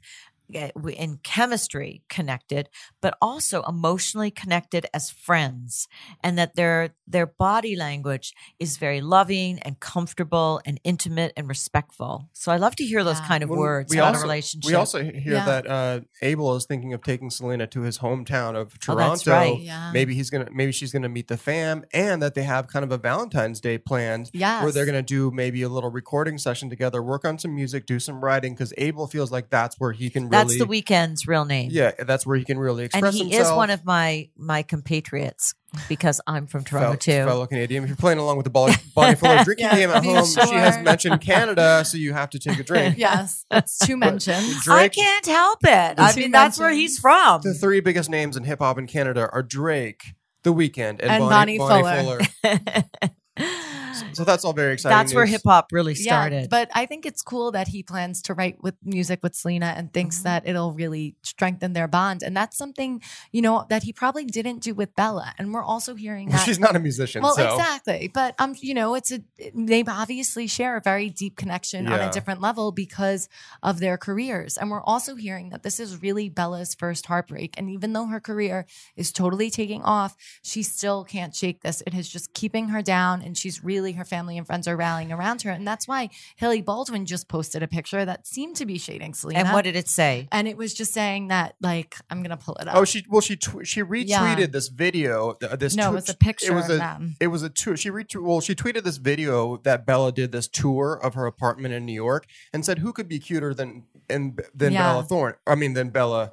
in 0.51 1.19
chemistry 1.23 2.03
connected, 2.09 2.69
but 3.01 3.17
also 3.21 3.63
emotionally 3.63 4.31
connected 4.31 4.85
as 4.93 5.09
friends, 5.09 5.87
and 6.23 6.37
that 6.37 6.55
their 6.55 6.89
their 7.07 7.25
body 7.25 7.75
language 7.75 8.33
is 8.59 8.77
very 8.77 9.01
loving 9.01 9.59
and 9.59 9.79
comfortable 9.79 10.61
and 10.65 10.79
intimate 10.83 11.33
and 11.35 11.47
respectful. 11.49 12.29
So 12.33 12.51
I 12.51 12.57
love 12.57 12.75
to 12.77 12.83
hear 12.85 13.03
those 13.03 13.19
Yeah. 13.19 13.27
kind 13.27 13.43
of 13.43 13.49
Well, 13.49 13.59
words 13.59 13.93
we 13.93 13.99
also- 13.99 14.19
a 14.19 14.21
relationship. 14.23 14.69
We 14.69 14.75
also 14.75 15.03
hear 15.03 15.33
Yeah. 15.33 15.45
that 15.45 15.67
uh, 15.67 15.99
Abel 16.21 16.55
is 16.55 16.65
thinking 16.65 16.93
of 16.93 17.01
taking 17.03 17.29
Selena 17.29 17.67
to 17.67 17.81
his 17.81 17.99
hometown 17.99 18.55
of 18.55 18.73
Oh, 18.73 18.77
Toronto. 18.79 19.09
that's 19.09 19.27
right. 19.27 19.59
Yeah. 19.59 19.91
Maybe 19.91 20.15
he's 20.15 20.29
gonna, 20.29 20.47
maybe 20.51 20.71
she's 20.71 20.91
gonna 20.91 21.09
meet 21.09 21.27
the 21.27 21.37
fam, 21.37 21.83
and 21.93 22.21
that 22.21 22.35
they 22.35 22.43
have 22.43 22.67
kind 22.67 22.83
of 22.85 22.91
a 22.91 22.97
Valentine's 22.97 23.59
Day 23.59 23.77
planned 23.77 24.29
yes. 24.33 24.63
where 24.63 24.71
they're 24.71 24.85
gonna 24.85 25.01
do 25.01 25.29
maybe 25.31 25.61
a 25.61 25.69
little 25.69 25.89
recording 25.91 26.37
session 26.37 26.69
together, 26.69 27.01
work 27.03 27.25
on 27.25 27.37
some 27.37 27.53
music, 27.53 27.85
do 27.85 27.99
some 27.99 28.23
writing, 28.23 28.53
because 28.53 28.73
Abel 28.77 29.07
feels 29.07 29.31
like 29.31 29.49
that's 29.49 29.79
where 29.79 29.91
he 29.91 30.09
can 30.09 30.29
really. 30.33 30.57
That's 30.57 30.57
the 30.59 30.65
Weeknd's 30.65 31.27
real 31.27 31.45
name. 31.45 31.69
Yeah, 31.71 31.91
that's 32.05 32.25
where 32.25 32.35
he 32.37 32.43
can 32.43 32.57
really 32.59 32.85
express 32.85 33.03
himself. 33.03 33.21
and 33.21 33.29
he 33.31 33.35
himself. 33.37 33.53
is 33.53 33.57
one 33.57 33.69
of 33.69 33.85
my 33.85 34.29
my 34.37 34.63
compatriots 34.63 35.53
because 35.89 36.21
I'm 36.27 36.45
from 36.47 36.63
Toronto 36.63 36.89
Fel- 36.89 36.97
too. 36.97 37.11
fellow 37.25 37.45
Canadian. 37.47 37.83
If 37.83 37.89
you're 37.89 37.95
playing 37.97 38.19
along 38.19 38.37
with 38.37 38.43
the 38.43 38.49
Bonnie, 38.49 38.75
Bonnie 38.95 39.15
Fuller 39.15 39.43
drinking 39.43 39.65
Yeah, 39.65 39.75
game 39.75 39.89
at 39.89 40.01
be 40.03 40.09
home, 40.13 40.25
she 40.25 40.53
has 40.55 40.77
mentioned 40.83 41.21
Canada, 41.21 41.83
so 41.85 41.97
you 41.97 42.13
have 42.13 42.29
to 42.31 42.39
take 42.39 42.59
a 42.59 42.63
drink. 42.63 42.97
yes, 42.97 43.45
that's 43.49 43.77
two 43.79 43.97
mentions. 43.97 44.63
Drake, 44.63 44.77
I 44.79 44.87
can't 44.89 45.25
help 45.25 45.59
it. 45.63 45.99
I 45.99 46.11
Two 46.11 46.21
mean, 46.21 46.31
that's 46.31 46.59
where 46.59 46.71
he's 46.71 46.99
from. 46.99 47.41
The 47.43 47.53
three 47.53 47.79
biggest 47.79 48.09
names 48.09 48.37
in 48.37 48.43
hip 48.43 48.59
hop 48.59 48.77
in 48.77 48.85
Canada 48.87 49.29
are 49.31 49.41
Drake, 49.43 50.13
The 50.43 50.53
Weeknd, 50.53 50.99
and, 50.99 51.01
And 51.01 51.19
Bonnie, 51.21 51.57
Bonnie 51.57 51.81
Bonnie 51.83 52.01
Fuller. 52.03 52.19
Fuller. 52.43 53.72
So 54.13 54.23
that's 54.23 54.43
all 54.45 54.53
very 54.53 54.73
exciting. 54.73 54.97
that's 54.97 55.13
where 55.13 55.25
hip 55.25 55.41
hop 55.45 55.67
really 55.71 55.93
Yeah, 55.93 56.13
started. 56.13 56.49
but 56.49 56.69
I 56.73 56.85
think 56.85 57.05
it's 57.05 57.21
cool 57.21 57.51
that 57.51 57.67
he 57.67 57.83
plans 57.83 58.21
to 58.23 58.33
write 58.33 58.61
with 58.63 58.75
music 58.83 59.21
with 59.23 59.35
Selena 59.35 59.73
and 59.77 59.91
thinks 59.93 60.19
Mhm. 60.19 60.23
that 60.23 60.47
it'll 60.47 60.73
really 60.73 61.15
strengthen 61.23 61.73
their 61.73 61.87
bond. 61.87 62.23
And 62.23 62.35
that's 62.35 62.57
something, 62.57 63.01
you 63.31 63.41
know, 63.41 63.65
that 63.69 63.83
he 63.83 63.93
probably 63.93 64.25
didn't 64.25 64.59
do 64.59 64.73
with 64.73 64.95
Bella. 64.95 65.33
And 65.37 65.53
we're 65.53 65.63
also 65.63 65.95
hearing 65.95 66.29
that. 66.29 66.43
she's 66.45 66.59
not 66.59 66.75
a 66.75 66.79
musician, 66.79 67.21
well, 67.23 67.35
so 67.35 67.53
exactly. 67.55 68.09
But 68.13 68.35
um, 68.39 68.55
you 68.59 68.73
know, 68.73 68.95
it's 68.95 69.11
a 69.11 69.19
they 69.55 69.83
obviously 69.87 70.47
share 70.47 70.77
a 70.77 70.81
very 70.81 71.09
deep 71.09 71.35
connection 71.35 71.87
on 71.87 71.99
a 71.99 72.11
different 72.11 72.41
level 72.41 72.71
because 72.71 73.29
of 73.61 73.79
their 73.79 73.97
careers. 73.97 74.57
And 74.57 74.69
we're 74.71 74.81
also 74.83 75.15
hearing 75.15 75.49
that 75.49 75.63
this 75.63 75.79
is 75.79 76.01
really 76.01 76.29
Bella's 76.29 76.75
first 76.75 77.05
heartbreak. 77.05 77.55
And 77.57 77.69
even 77.69 77.93
though 77.93 78.07
her 78.07 78.19
career 78.19 78.65
is 78.95 79.11
totally 79.11 79.49
taking 79.49 79.81
off, 79.83 80.15
she 80.41 80.63
still 80.63 81.03
can't 81.03 81.35
shake 81.35 81.61
this. 81.61 81.81
It 81.87 81.93
is 81.93 82.09
just 82.09 82.33
keeping 82.33 82.69
her 82.69 82.81
down, 82.81 83.21
and 83.21 83.37
she's 83.37 83.63
really 83.63 83.92
her 83.93 84.05
family 84.05 84.37
and 84.37 84.45
friends 84.45 84.67
are 84.67 84.75
rallying 84.75 85.11
around 85.11 85.41
her. 85.43 85.51
And 85.51 85.67
that's 85.67 85.87
why 85.87 86.09
Hailey 86.37 86.61
Baldwin 86.61 87.05
just 87.05 87.27
posted 87.27 87.63
a 87.63 87.67
picture 87.67 88.05
that 88.05 88.25
seemed 88.27 88.55
to 88.57 88.65
be 88.65 88.77
shading 88.77 89.13
Selena. 89.13 89.39
and 89.39 89.53
what 89.53 89.63
did 89.63 89.75
it 89.75 89.87
say? 89.87 90.27
and 90.31 90.47
it 90.47 90.57
was 90.57 90.73
just 90.73 90.93
saying 90.93 91.27
that, 91.29 91.55
like, 91.61 91.95
I'm 92.09 92.21
gonna 92.23 92.37
pull 92.37 92.55
it 92.55 92.67
up. 92.67 92.75
Oh, 92.75 92.85
she 92.85 93.05
well, 93.09 93.21
she 93.21 93.35
tw- 93.35 93.65
she 93.65 93.81
retweeted 93.81 94.07
Yeah. 94.39 94.45
this 94.47 94.67
video. 94.67 95.33
th- 95.33 95.51
uh, 95.51 95.55
This 95.55 95.75
no, 95.75 95.89
tw- 95.89 95.91
it 95.91 95.95
was 95.95 96.09
a 96.09 96.13
picture 96.17 96.51
It 96.51 96.55
was 96.55 96.65
of 96.69 96.75
a 96.75 96.77
them. 96.77 97.15
it 97.19 97.27
was 97.27 97.43
a 97.43 97.49
tour. 97.49 97.77
She 97.77 97.89
retweeted, 97.89 98.23
well, 98.23 98.41
she 98.41 98.55
tweeted 98.55 98.83
this 98.83 98.97
video 98.97 99.57
that 99.63 99.85
Bella 99.85 100.11
did 100.11 100.31
this 100.31 100.47
tour 100.47 100.93
of 101.01 101.13
her 101.13 101.25
apartment 101.25 101.73
in 101.73 101.85
New 101.85 101.93
York 101.93 102.25
and 102.51 102.65
said, 102.65 102.79
"Who 102.79 102.93
could 102.93 103.07
be 103.07 103.19
cuter 103.19 103.53
than 103.53 103.83
and 104.09 104.39
than 104.53 104.73
Yeah. 104.73 104.83
Bella 104.91 105.03
Thorne? 105.03 105.33
I 105.47 105.55
mean, 105.55 105.73
than 105.73 105.89
Bella." 105.89 106.31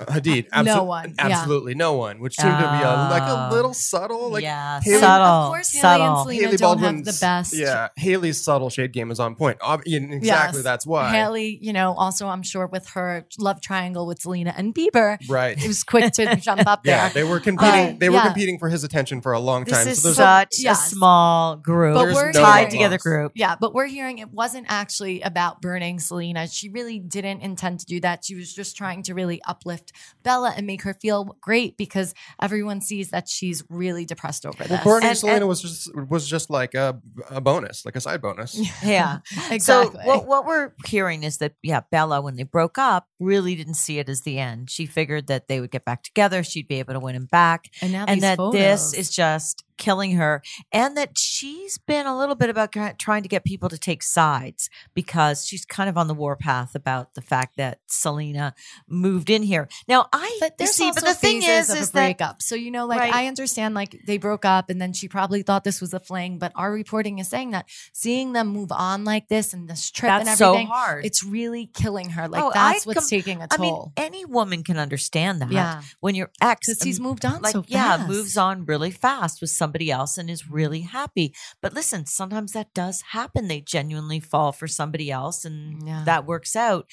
Hadid, 0.00 0.46
No 0.64 0.82
one, 0.82 1.10
yeah. 1.16 1.26
absolutely 1.28 1.74
no 1.74 1.92
one, 1.92 2.18
which 2.18 2.34
seemed 2.36 2.52
to 2.56 2.58
be 2.58 2.82
a 2.82 3.08
like 3.10 3.22
a 3.22 3.48
Oh. 3.50 3.54
little 3.54 3.72
subtle, 3.74 4.30
like 4.30 4.42
yeah, 4.42 4.80
Hailey- 4.82 4.98
subtle. 5.00 5.26
Of 5.26 5.48
course, 5.50 5.70
Hailey 5.72 5.80
subtle. 5.80 6.06
and 6.06 6.18
Selena 6.22 6.42
Hailey 6.46 6.56
don't 6.56 6.78
have 6.80 7.04
the 7.04 7.18
best. 7.20 7.54
Yeah, 7.56 7.88
Hailey's 7.96 8.40
subtle 8.42 8.68
shade 8.70 8.92
game 8.92 9.10
is 9.12 9.20
on 9.20 9.36
point. 9.36 9.58
Ob- 9.62 9.82
exactly, 9.86 10.58
Yes. 10.58 10.62
that's 10.64 10.86
why. 10.86 11.10
Hailey, 11.10 11.58
you 11.62 11.72
know, 11.72 11.92
also 11.94 12.26
I'm 12.26 12.42
sure 12.42 12.66
with 12.66 12.88
her 12.90 13.26
love 13.38 13.60
triangle 13.60 14.06
with 14.06 14.20
Selena 14.22 14.52
and 14.56 14.74
Bieber, 14.74 15.18
right? 15.28 15.56
it 15.62 15.68
was 15.68 15.84
quick 15.84 16.12
to 16.14 16.34
jump 16.40 16.66
up 16.66 16.82
there. 16.82 16.96
Yeah, 16.96 17.08
they 17.10 17.22
were 17.24 17.38
competing. 17.38 17.94
Uh, 17.94 17.96
they 17.98 18.08
were 18.08 18.16
yeah. 18.16 18.24
competing 18.24 18.58
for 18.58 18.68
his 18.70 18.82
attention 18.82 19.20
for 19.20 19.32
a 19.32 19.38
long 19.40 19.64
This 19.64 19.74
time. 19.78 19.88
is 19.88 20.02
so 20.02 20.08
there's 20.08 20.16
such 20.16 20.56
Yes. 20.58 20.86
a 20.86 20.90
small 20.94 21.56
group, 21.56 21.94
But 21.94 22.04
There's 22.06 22.14
we're 22.16 22.32
no 22.32 22.40
tied 22.42 22.70
together 22.70 22.96
loss. 22.96 23.02
group. 23.02 23.32
Yeah, 23.36 23.54
but 23.60 23.72
we're 23.72 23.86
hearing 23.86 24.18
it 24.18 24.32
wasn't 24.32 24.66
actually 24.68 25.20
about 25.22 25.60
burning 25.62 26.00
Selena. 26.00 26.48
She 26.48 26.68
really 26.70 26.98
didn't 26.98 27.40
intend 27.42 27.80
to 27.80 27.86
do 27.86 28.00
that. 28.00 28.24
She 28.24 28.34
was 28.34 28.52
just 28.52 28.76
trying 28.76 29.02
to 29.04 29.14
really 29.14 29.40
uplift 29.46 29.81
Bella 30.22 30.52
and 30.56 30.66
make 30.66 30.82
her 30.82 30.94
feel 30.94 31.36
great 31.40 31.76
because 31.76 32.14
everyone 32.40 32.80
sees 32.80 33.10
that 33.10 33.28
she's 33.28 33.64
really 33.68 34.04
depressed 34.04 34.46
over 34.46 34.56
Well, 34.60 34.68
this. 34.68 34.84
burning 34.84 35.08
And- 35.08 35.18
Selena 35.18 35.36
and- 35.38 35.48
was 35.48 35.62
just 35.62 35.94
was 35.96 36.28
just 36.28 36.50
like 36.50 36.74
a, 36.74 37.00
a 37.30 37.40
bonus, 37.40 37.84
like 37.84 37.96
a 37.96 38.00
side 38.00 38.20
bonus. 38.22 38.58
Yeah. 38.84 39.18
exactly. 39.50 39.60
So 39.60 40.06
what 40.06 40.26
what 40.26 40.46
we're 40.46 40.72
hearing 40.86 41.24
is 41.24 41.38
that 41.38 41.54
yeah, 41.62 41.80
Bella 41.90 42.20
when 42.20 42.36
they 42.36 42.42
broke 42.44 42.78
up 42.78 43.06
really 43.20 43.54
didn't 43.54 43.74
see 43.74 43.98
it 43.98 44.08
as 44.08 44.22
the 44.22 44.38
end. 44.38 44.70
She 44.70 44.86
figured 44.86 45.26
that 45.28 45.48
they 45.48 45.60
would 45.60 45.70
get 45.70 45.84
back 45.84 46.02
together, 46.02 46.42
she'd 46.42 46.68
be 46.68 46.78
able 46.78 46.94
to 46.94 47.00
win 47.00 47.14
him 47.14 47.26
back, 47.26 47.70
and 47.80 47.92
now 47.92 48.04
and 48.06 48.16
these 48.16 48.22
that 48.22 48.38
this 48.52 48.94
is 48.94 49.10
just 49.10 49.64
killing 49.82 50.12
her, 50.12 50.42
and 50.70 50.96
that 50.96 51.18
she's 51.18 51.76
been 51.78 52.06
a 52.06 52.16
little 52.16 52.34
bit 52.36 52.48
about 52.48 52.72
trying 52.98 53.22
to 53.22 53.28
get 53.28 53.44
people 53.44 53.68
to 53.68 53.76
take 53.78 54.02
sides 54.02 54.70
because 54.94 55.44
she's 55.46 55.64
kind 55.64 55.88
of 55.90 55.98
on 55.98 56.06
the 56.06 56.14
warpath 56.14 56.74
about 56.74 57.14
the 57.14 57.20
fact 57.22 57.56
that 57.56 57.80
Selena 57.88 58.54
moved 58.88 59.28
in 59.30 59.42
here. 59.42 59.68
Now, 59.88 60.06
I 60.12 60.36
But 60.40 60.58
there's 60.58 60.70
see, 60.70 60.84
also 60.86 61.00
but 61.00 61.08
the 61.08 61.14
thing 61.14 61.42
is, 61.42 61.68
of 61.70 61.78
is 61.78 61.88
a 61.90 61.92
that 61.94 61.98
breakup. 62.18 62.42
So 62.42 62.54
you 62.54 62.70
know, 62.70 62.86
like 62.86 63.00
Right. 63.00 63.12
I 63.14 63.26
understand, 63.26 63.74
like 63.74 64.00
they 64.06 64.18
broke 64.18 64.44
up, 64.44 64.70
and 64.70 64.80
then 64.80 64.92
she 64.92 65.08
probably 65.08 65.42
thought 65.42 65.64
this 65.64 65.80
was 65.80 65.92
a 65.92 66.00
fling. 66.00 66.38
But 66.38 66.52
our 66.54 66.70
reporting 66.72 67.18
is 67.18 67.28
saying 67.28 67.50
that 67.50 67.66
seeing 67.92 68.32
them 68.32 68.48
move 68.48 68.70
on 68.70 69.04
like 69.04 69.28
this 69.28 69.52
and 69.52 69.68
this 69.68 69.90
trip 69.90 70.12
and 70.12 70.26
that's 70.26 70.38
so 70.38 70.50
everything, 70.50 70.68
hard. 70.68 71.04
it's 71.04 71.24
really 71.24 71.66
killing 71.66 72.10
her. 72.10 72.28
Like 72.28 72.42
Oh, 72.42 72.50
I 72.54 72.74
that's 72.74 72.86
what's 72.86 73.00
com- 73.00 73.08
taking 73.08 73.42
a 73.42 73.48
I 73.50 73.56
mean, 73.58 73.72
toll. 73.74 73.92
any 73.96 74.24
woman 74.24 74.62
can 74.62 74.78
understand 74.78 75.40
that. 75.42 75.50
yeah, 75.50 75.82
When 76.00 76.14
your 76.14 76.30
ex, 76.40 76.66
because 76.68 76.82
he's 76.82 77.00
moved 77.00 77.24
on 77.24 77.42
like 77.42 77.52
so 77.52 77.64
yeah 77.66 78.04
moves 78.06 78.36
on 78.36 78.64
really 78.66 78.90
fast 78.90 79.40
with 79.40 79.50
somebody 79.72 79.90
else 79.90 80.18
and 80.18 80.28
is 80.28 80.50
really 80.50 80.80
happy 80.82 81.32
but 81.62 81.72
listen 81.72 82.04
sometimes 82.04 82.52
that 82.52 82.74
does 82.74 83.00
happen 83.12 83.48
they 83.48 83.60
genuinely 83.60 84.20
fall 84.20 84.52
for 84.52 84.66
somebody 84.68 85.10
else 85.10 85.44
and 85.44 85.86
Yeah. 85.86 86.02
that 86.04 86.26
works 86.26 86.54
out 86.56 86.86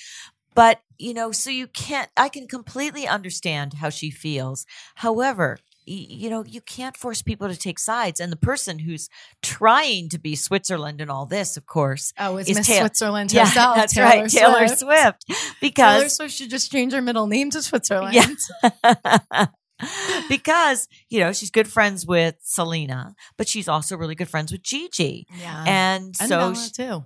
but 0.55 0.81
you 0.97 1.13
know 1.13 1.31
so 1.31 1.49
you 1.49 1.67
can't 1.67 2.09
i 2.15 2.29
can 2.29 2.47
completely 2.47 3.07
understand 3.07 3.73
how 3.75 3.89
she 3.89 4.11
feels 4.11 4.65
however 4.95 5.57
you 5.85 6.29
know 6.29 6.43
you 6.45 6.61
can't 6.61 6.95
force 6.95 7.21
people 7.23 7.47
to 7.49 7.55
take 7.57 7.79
sides 7.79 8.19
and 8.19 8.31
the 8.31 8.35
person 8.37 8.79
who's 8.79 9.09
trying 9.41 10.07
to 10.09 10.19
be 10.19 10.35
switzerland 10.35 11.01
and 11.01 11.09
all 11.09 11.25
this 11.25 11.57
of 11.57 11.65
course 11.65 12.13
Oh, 12.19 12.37
it's 12.37 12.49
is 12.49 12.57
Miss 12.57 12.67
Taylor- 12.67 12.81
Switzerland 12.81 13.33
yeah 13.33 13.45
herself. 13.45 13.75
that's 13.75 13.93
Taylor 13.95 14.07
right 14.07 14.29
taylor 14.29 14.67
Swift. 14.67 14.79
swift 14.79 15.25
Taylor 15.27 15.39
because 15.61 16.15
Swift 16.15 16.33
should 16.35 16.49
just 16.51 16.71
change 16.71 16.93
her 16.93 17.01
middle 17.01 17.25
name 17.27 17.49
to 17.51 17.61
Switzerland. 17.69 18.13
Yeah. 18.15 19.45
because, 20.29 20.87
you 21.09 21.19
know, 21.19 21.31
she's 21.31 21.51
good 21.51 21.67
friends 21.67 22.05
with 22.05 22.35
Selena, 22.41 23.15
but 23.37 23.47
she's 23.47 23.67
also 23.67 23.97
really 23.97 24.15
good 24.15 24.29
friends 24.29 24.51
with 24.51 24.63
Gigi. 24.63 25.27
yeah. 25.39 25.63
And 25.67 26.03
And 26.19 26.29
so, 26.29 26.37
Bella, 26.39 26.55
sh- 26.55 26.71
too. 26.71 27.05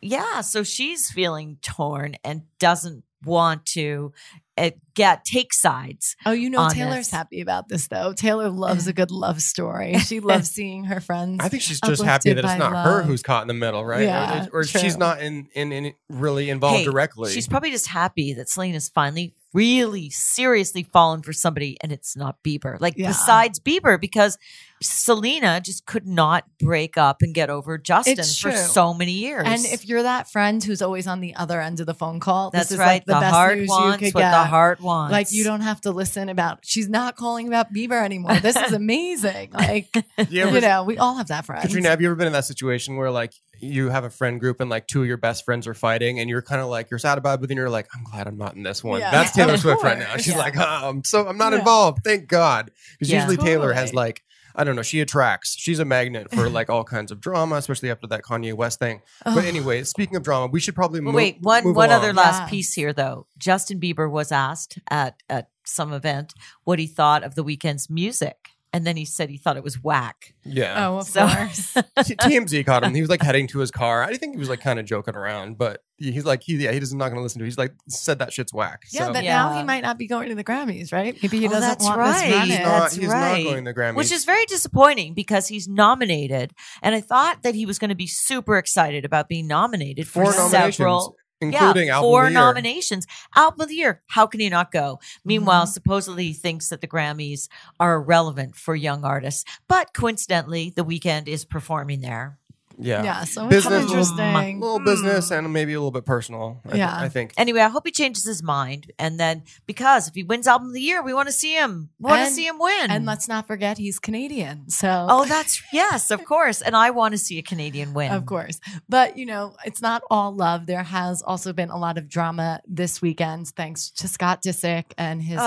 yeah, 0.00 0.40
so 0.40 0.62
she's 0.62 1.10
feeling 1.10 1.58
torn 1.62 2.16
and 2.24 2.42
doesn't 2.58 3.04
want 3.24 3.64
to 3.66 4.12
uh, 4.58 4.70
get 4.94 5.24
take 5.24 5.54
sides. 5.54 6.16
Oh, 6.26 6.32
you 6.32 6.50
know, 6.50 6.68
Taylor's 6.68 7.06
this. 7.06 7.10
happy 7.10 7.40
about 7.40 7.68
this 7.68 7.86
though. 7.86 8.12
Taylor 8.12 8.50
loves 8.50 8.86
a 8.88 8.92
good 9.00 9.10
love 9.12 9.40
story. 9.40 9.96
She 10.00 10.18
loves 10.20 10.50
seeing 10.50 10.84
her 10.84 11.00
friends. 11.00 11.38
I 11.42 11.48
think 11.48 11.62
she's 11.62 11.80
just 11.80 12.02
happy 12.02 12.30
that 12.32 12.38
it's 12.44 12.46
by 12.54 12.58
not 12.58 12.84
her 12.84 13.02
who's 13.02 13.22
caught 13.22 13.42
in 13.42 13.48
the 13.48 13.54
middle, 13.54 13.84
right? 13.84 14.00
Or- 14.00 14.04
Yeah, 14.04 14.46
or, 14.52 14.64
she's 14.64 14.92
true. 14.94 14.98
not 14.98 15.22
in, 15.22 15.48
in 15.54 15.72
in 15.72 15.94
really 16.10 16.50
involved 16.50 16.78
Hey, 16.78 16.84
directly. 16.84 17.30
She's 17.32 17.46
probably 17.48 17.70
just 17.70 17.86
happy 17.86 18.34
that 18.34 18.48
Selena's 18.48 18.88
finally 18.88 19.34
really 19.52 20.10
seriously 20.10 20.82
fallen 20.82 21.22
for 21.22 21.32
somebody 21.32 21.76
and 21.82 21.92
it's 21.92 22.16
not 22.16 22.42
Bieber. 22.42 22.80
Like 22.80 22.94
Yeah. 22.96 23.08
besides 23.08 23.60
Bieber, 23.60 24.00
because 24.00 24.38
Selena 24.82 25.60
just 25.60 25.86
could 25.86 26.06
not 26.06 26.44
break 26.58 26.96
up 26.96 27.22
and 27.22 27.34
get 27.34 27.50
over 27.50 27.78
Justin 27.78 28.18
It's 28.18 28.38
for 28.38 28.50
true. 28.50 28.58
so 28.58 28.92
many 28.92 29.12
years. 29.12 29.44
And 29.46 29.64
if 29.64 29.86
you're 29.86 30.02
that 30.02 30.30
friend 30.30 30.62
who's 30.62 30.82
always 30.82 31.06
on 31.06 31.20
the 31.20 31.34
other 31.34 31.60
end 31.60 31.80
of 31.80 31.86
the 31.86 31.94
phone 31.94 32.20
call, 32.20 32.50
that's 32.50 32.68
this 32.68 32.72
is 32.72 32.78
right, 32.78 32.86
like 32.86 33.04
the, 33.06 33.14
the, 33.14 33.20
best 33.20 33.34
heart 33.34 33.58
news 33.58 33.68
wants 33.68 34.00
you 34.02 34.06
could 34.08 34.14
what 34.14 34.20
get. 34.20 34.30
the 34.32 34.44
heart 34.44 34.80
wants. 34.80 35.12
like 35.12 35.32
you 35.32 35.44
don't 35.44 35.60
have 35.62 35.80
to 35.82 35.90
listen 35.90 36.28
about. 36.28 36.60
She's 36.62 36.88
not 36.88 37.16
calling 37.16 37.48
about 37.48 37.72
Bieber 37.72 38.02
anymore. 38.04 38.34
This 38.40 38.56
is 38.56 38.72
amazing. 38.82 39.50
Like 39.52 39.88
you 40.28 40.42
ever, 40.42 40.54
you 40.56 40.60
know, 40.60 40.84
we 40.84 40.98
all 40.98 41.14
have 41.16 41.28
that 41.28 41.46
friend. 41.46 41.62
Katrina, 41.62 41.88
have 41.88 42.00
you 42.00 42.08
ever 42.08 42.16
been 42.16 42.26
in 42.26 42.32
that 42.34 42.44
situation 42.44 42.96
where 42.96 43.10
like 43.10 43.32
you 43.60 43.90
have 43.90 44.02
a 44.04 44.10
friend 44.10 44.40
group 44.40 44.60
and 44.60 44.68
like 44.68 44.88
two 44.88 45.02
of 45.02 45.06
your 45.06 45.16
best 45.16 45.44
friends 45.44 45.66
are 45.68 45.74
fighting 45.74 46.18
and 46.18 46.28
you're 46.28 46.42
kind 46.42 46.60
of 46.60 46.66
like 46.68 46.90
you're 46.90 46.98
sad 46.98 47.16
about 47.18 47.34
it, 47.34 47.40
but 47.40 47.48
then 47.48 47.56
you're 47.56 47.70
like, 47.70 47.86
I'm 47.94 48.02
glad 48.02 48.26
I'm 48.26 48.36
not 48.36 48.56
in 48.56 48.62
this 48.64 48.82
one. 48.82 48.98
Yeah. 49.00 49.10
That's 49.12 49.30
Taylor 49.32 49.56
Swift 49.56 49.82
right 49.84 49.98
now. 49.98 50.16
She's 50.16 50.28
Yeah. 50.28 50.38
like, 50.38 50.56
oh, 50.56 50.88
I'm 50.90 51.04
so 51.04 51.28
I'm 51.28 51.38
not 51.38 51.52
Yeah. 51.52 51.60
involved. 51.60 52.00
Thank 52.02 52.26
God. 52.26 52.70
Because 52.98 53.12
Yeah. 53.12 53.18
usually 53.26 53.36
Taylor 53.36 53.72
has 53.72 53.94
like 53.94 54.22
I 54.54 54.64
don't 54.64 54.76
know. 54.76 54.82
She 54.82 55.00
attracts. 55.00 55.56
She's 55.58 55.78
a 55.78 55.84
magnet 55.84 56.30
for 56.32 56.48
like 56.48 56.68
all 56.70 56.84
kinds 56.84 57.10
of 57.10 57.20
drama, 57.20 57.56
especially 57.56 57.90
after 57.90 58.06
that 58.08 58.22
Kanye 58.22 58.54
West 58.54 58.78
thing. 58.78 59.00
But 59.24 59.44
anyway, 59.44 59.84
speaking 59.84 60.16
of 60.16 60.22
drama, 60.22 60.46
we 60.46 60.60
should 60.60 60.74
probably 60.74 61.00
But 61.00 61.04
move. 61.06 61.14
wait, 61.14 61.38
one 61.40 61.64
move 61.64 61.76
one 61.76 61.88
along. 61.90 61.98
other 62.00 62.12
last 62.12 62.40
Yes. 62.42 62.50
piece 62.50 62.74
here 62.74 62.92
though. 62.92 63.26
Justin 63.38 63.80
Bieber 63.80 64.10
was 64.10 64.30
asked 64.32 64.78
at 64.90 65.16
at 65.30 65.48
some 65.64 65.92
event 65.92 66.34
what 66.64 66.78
he 66.78 66.86
thought 66.86 67.22
of 67.22 67.34
the 67.34 67.44
Weeknd's 67.44 67.88
music. 67.88 68.48
And 68.74 68.86
then 68.86 68.96
he 68.96 69.04
said 69.04 69.28
he 69.28 69.36
thought 69.36 69.58
it 69.58 69.62
was 69.62 69.82
whack. 69.82 70.34
Yeah. 70.44 70.88
oh, 70.88 70.98
of 70.98 71.06
So- 71.06 71.26
course. 71.28 71.74
TMZ 71.98 72.64
caught 72.64 72.82
him. 72.84 72.94
He 72.94 73.00
was 73.02 73.10
like 73.10 73.20
heading 73.22 73.46
to 73.48 73.58
his 73.58 73.70
car. 73.70 74.02
I 74.02 74.14
think 74.16 74.34
he 74.34 74.38
was 74.38 74.48
like 74.48 74.60
kind 74.60 74.78
of 74.78 74.86
joking 74.86 75.14
around, 75.14 75.58
but 75.58 75.82
he's 75.98 76.24
like 76.24 76.42
he 76.42 76.56
yeah 76.56 76.72
he 76.72 76.80
doesn't 76.80 76.98
going 76.98 77.14
to 77.14 77.20
listen 77.20 77.38
to. 77.38 77.44
it. 77.44 77.48
He's 77.48 77.58
like 77.58 77.74
said 77.88 78.18
that 78.20 78.32
shit's 78.32 78.52
whack. 78.52 78.84
Yeah, 78.90 79.06
so. 79.06 79.12
but 79.12 79.24
now 79.24 79.56
he 79.58 79.62
might 79.62 79.82
not 79.82 79.98
be 79.98 80.06
going 80.06 80.30
to 80.30 80.34
the 80.34 80.42
Grammys, 80.44 80.92
right? 80.92 81.16
Maybe 81.22 81.38
he 81.38 81.46
Oh, 81.46 81.50
doesn't 81.50 81.68
that's 81.68 81.84
want 81.84 81.98
right. 81.98 82.12
this 82.12 82.22
he's 82.22 82.32
running. 82.34 82.62
not, 82.64 82.80
That's 82.80 82.94
he's 82.96 83.08
right. 83.08 83.44
not 83.44 83.50
going 83.50 83.64
to 83.64 83.70
the 83.74 83.78
Grammys. 83.78 83.94
Which 83.96 84.10
is 84.12 84.24
very 84.24 84.46
disappointing 84.46 85.14
because 85.14 85.48
he's 85.48 85.68
nominated. 85.68 86.52
And 86.82 86.94
I 86.94 87.00
thought 87.02 87.42
that 87.42 87.54
he 87.54 87.66
was 87.66 87.78
going 87.78 87.90
to 87.90 87.94
be 87.94 88.06
super 88.06 88.56
excited 88.56 89.04
about 89.04 89.28
being 89.28 89.46
nominated 89.46 90.06
for 90.08 90.24
four 90.24 90.32
nominations, 90.32 90.76
several 90.76 91.16
including 91.42 91.88
yeah, 91.88 91.96
album 91.96 92.08
four 92.10 92.22
of 92.22 92.28
the 92.28 92.32
year. 92.32 92.40
nominations. 92.40 93.06
Album 93.34 93.60
of 93.60 93.68
the 93.68 93.74
year. 93.74 94.02
How 94.08 94.26
can 94.26 94.40
he 94.40 94.48
not 94.48 94.72
go? 94.72 95.00
Meanwhile, 95.24 95.66
Mhm. 95.66 95.72
supposedly 95.72 96.26
he 96.28 96.32
thinks 96.32 96.68
that 96.70 96.80
the 96.80 96.88
Grammys 96.88 97.48
are 97.78 97.96
irrelevant 97.96 98.56
for 98.56 98.74
young 98.74 99.04
artists. 99.04 99.44
But 99.68 99.92
coincidentally, 99.94 100.70
the 100.74 100.84
Weeknd 100.84 101.28
is 101.28 101.44
performing 101.44 102.00
there. 102.00 102.38
Yeah. 102.84 103.02
Yeah, 103.02 103.24
so 103.24 103.48
Business- 103.48 103.84
it's 103.84 103.92
interesting. 103.92 104.58
A 104.58 104.60
little 104.60 104.80
business 104.80 105.28
hmm. 105.28 105.34
and 105.34 105.52
maybe 105.52 105.72
a 105.72 105.78
little 105.78 105.90
bit 105.90 106.04
personal. 106.04 106.60
I, 106.68 106.76
Yeah. 106.76 106.96
I 106.96 107.08
think. 107.08 107.32
Anyway, 107.36 107.60
I 107.60 107.68
hope 107.68 107.86
he 107.86 107.92
changes 107.92 108.24
his 108.24 108.42
mind. 108.42 108.92
And 108.98 109.18
then 109.18 109.42
because 109.66 110.08
if 110.08 110.14
he 110.14 110.22
wins 110.22 110.46
album 110.46 110.68
of 110.68 110.74
the 110.74 110.80
year, 110.80 111.02
we 111.02 111.14
want 111.14 111.28
to 111.28 111.32
see 111.32 111.54
him. 111.54 111.90
We 111.98 112.10
want 112.10 112.28
to 112.28 112.34
see 112.34 112.46
him 112.46 112.58
win. 112.58 112.90
And 112.90 113.06
let's 113.06 113.28
not 113.28 113.46
forget 113.46 113.78
he's 113.78 113.98
Canadian. 113.98 114.68
So 114.68 115.06
Oh, 115.08 115.24
that's 115.24 115.62
yes, 115.72 116.10
of 116.10 116.24
course. 116.24 116.60
And 116.62 116.76
I 116.76 116.90
want 116.90 117.12
to 117.12 117.18
see 117.18 117.38
a 117.38 117.42
Canadian 117.42 117.94
win. 117.94 118.12
Of 118.12 118.26
course. 118.26 118.60
But, 118.88 119.16
you 119.16 119.26
know, 119.26 119.56
it's 119.64 119.80
not 119.80 120.02
all 120.10 120.34
love. 120.34 120.66
There 120.66 120.82
has 120.82 121.22
also 121.22 121.52
been 121.52 121.70
a 121.70 121.78
lot 121.78 121.98
of 121.98 122.08
drama 122.08 122.60
this 122.66 123.00
weekend 123.02 123.48
thanks 123.48 123.90
to 123.90 124.08
Scott 124.08 124.42
Disick 124.42 124.92
and 124.98 125.22
his 125.22 125.38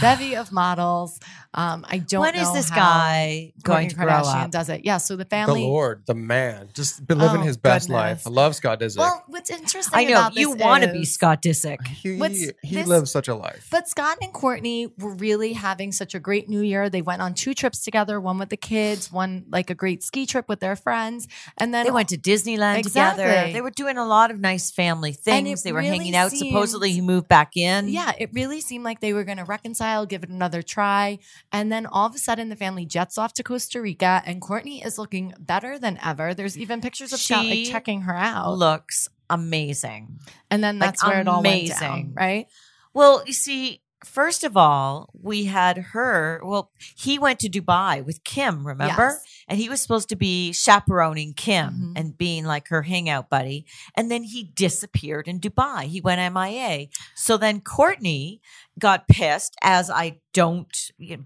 bevy 0.00 0.36
of 0.36 0.52
models. 0.52 1.18
Um, 1.52 1.84
I 1.88 1.98
don't 1.98 2.20
When 2.20 2.36
know 2.36 2.42
is 2.42 2.52
this 2.52 2.70
how 2.70 2.76
guy 2.76 3.52
going 3.64 3.88
Kourtney 3.88 3.90
to 3.90 3.96
grow 3.96 4.06
Kardashian 4.06 4.44
up? 4.44 4.50
does 4.52 4.68
it. 4.68 4.84
Yeah. 4.84 4.98
So 4.98 5.16
the 5.16 5.24
family, 5.24 5.62
The. 5.62 5.66
Lord, 5.66 6.02
the 6.06 6.14
man, 6.14 6.68
just 6.74 7.04
been 7.04 7.18
living 7.18 7.40
Oh, 7.40 7.44
his 7.44 7.56
best 7.56 7.88
goodness. 7.88 8.00
life. 8.00 8.26
I 8.26 8.30
love 8.30 8.54
Scott 8.54 8.78
Disick. 8.78 8.98
Well, 8.98 9.24
what's 9.26 9.50
interesting 9.50 9.98
I 9.98 10.04
know 10.04 10.12
about 10.12 10.36
you 10.36 10.52
want 10.52 10.84
to 10.84 10.92
be 10.92 11.04
Scott 11.04 11.42
Disick. 11.42 11.84
he 11.88 12.16
what's 12.18 12.38
he 12.62 12.74
this- 12.76 12.86
lives 12.86 13.10
such 13.10 13.26
a 13.26 13.34
life. 13.34 13.66
But 13.70 13.88
Scott 13.88 14.18
and 14.22 14.32
Kourtney 14.32 14.92
were 15.00 15.14
really 15.14 15.52
having 15.54 15.90
such 15.90 16.14
a 16.14 16.20
great 16.20 16.48
new 16.48 16.60
year. 16.60 16.88
They 16.88 17.02
went 17.02 17.20
on 17.20 17.34
two 17.34 17.52
trips 17.52 17.82
together, 17.82 18.20
one 18.20 18.38
with 18.38 18.50
the 18.50 18.56
kids, 18.56 19.10
one 19.10 19.44
like 19.50 19.70
a 19.70 19.74
great 19.74 20.04
ski 20.04 20.26
trip 20.26 20.48
with 20.48 20.60
their 20.60 20.76
friends. 20.76 21.26
And 21.58 21.74
then 21.74 21.84
They 21.84 21.90
went 21.90 22.10
to 22.10 22.16
Disneyland 22.18 22.78
Exactly. 22.78 23.24
together. 23.24 23.52
They 23.52 23.60
were 23.60 23.70
doing 23.72 23.98
a 23.98 24.06
lot 24.06 24.30
of 24.30 24.38
nice 24.38 24.70
family 24.70 25.12
things. 25.12 25.64
They 25.64 25.72
were 25.72 25.78
really 25.80 25.90
hanging 25.98 26.14
out. 26.14 26.30
seemed- 26.30 26.52
Supposedly, 26.52 26.92
he 26.92 27.00
moved 27.00 27.26
back 27.26 27.56
in. 27.56 27.88
Yeah, 27.88 28.12
it 28.16 28.30
really 28.32 28.60
seemed 28.60 28.84
like 28.84 29.00
they 29.00 29.12
were 29.12 29.24
going 29.24 29.38
to 29.38 29.44
reconcile, 29.44 30.06
give 30.06 30.22
it 30.22 30.28
another 30.30 30.62
try. 30.62 31.18
And 31.52 31.72
then 31.72 31.86
all 31.86 32.06
of 32.06 32.14
a 32.14 32.18
sudden, 32.18 32.48
the 32.48 32.56
family 32.56 32.86
jets 32.86 33.18
off 33.18 33.32
to 33.34 33.42
Costa 33.42 33.80
Rica, 33.80 34.22
and 34.24 34.40
Kourtney 34.40 34.84
is 34.84 34.98
looking 34.98 35.34
better 35.38 35.78
than 35.78 35.98
ever. 36.02 36.32
There's 36.34 36.56
even 36.56 36.80
pictures 36.80 37.12
of 37.12 37.18
Scott 37.20 37.46
like 37.46 37.66
checking 37.66 38.02
her 38.02 38.14
out. 38.14 38.56
looks 38.56 39.08
amazing. 39.28 40.18
and 40.50 40.62
then 40.62 40.78
like, 40.78 40.88
that's 40.90 41.04
where 41.04 41.20
it 41.20 41.28
all 41.28 41.42
went 41.42 41.68
down, 41.68 41.82
amazing. 41.90 42.12
right? 42.16 42.46
Well, 42.94 43.22
you 43.26 43.32
see, 43.32 43.82
first 44.04 44.44
of 44.44 44.56
all, 44.56 45.10
we 45.12 45.44
had 45.44 45.76
her. 45.92 46.40
Well, 46.44 46.70
he 46.96 47.18
went 47.18 47.38
to 47.40 47.48
Dubai 47.48 48.04
with 48.04 48.24
Kim, 48.24 48.66
remember? 48.66 49.08
Yes. 49.12 49.24
And 49.48 49.58
he 49.58 49.68
was 49.68 49.80
supposed 49.80 50.08
to 50.10 50.16
be 50.16 50.52
chaperoning 50.52 51.34
Kim 51.34 51.70
Mhm. 51.72 51.92
and 51.98 52.16
being 52.18 52.44
like 52.44 52.68
her 52.68 52.82
hangout 52.82 53.28
buddy. 53.28 53.66
And 53.96 54.10
then 54.10 54.22
he 54.24 54.44
disappeared 54.44 55.26
in 55.28 55.40
Dubai. 55.40 55.84
He 55.84 56.00
went 56.00 56.20
MIA. 56.20 56.86
So 57.14 57.36
then 57.36 57.60
Kourtney 57.60 58.40
got 58.78 59.08
pissed, 59.08 59.56
as 59.62 59.90
I 59.90 60.20
don't 60.32 60.74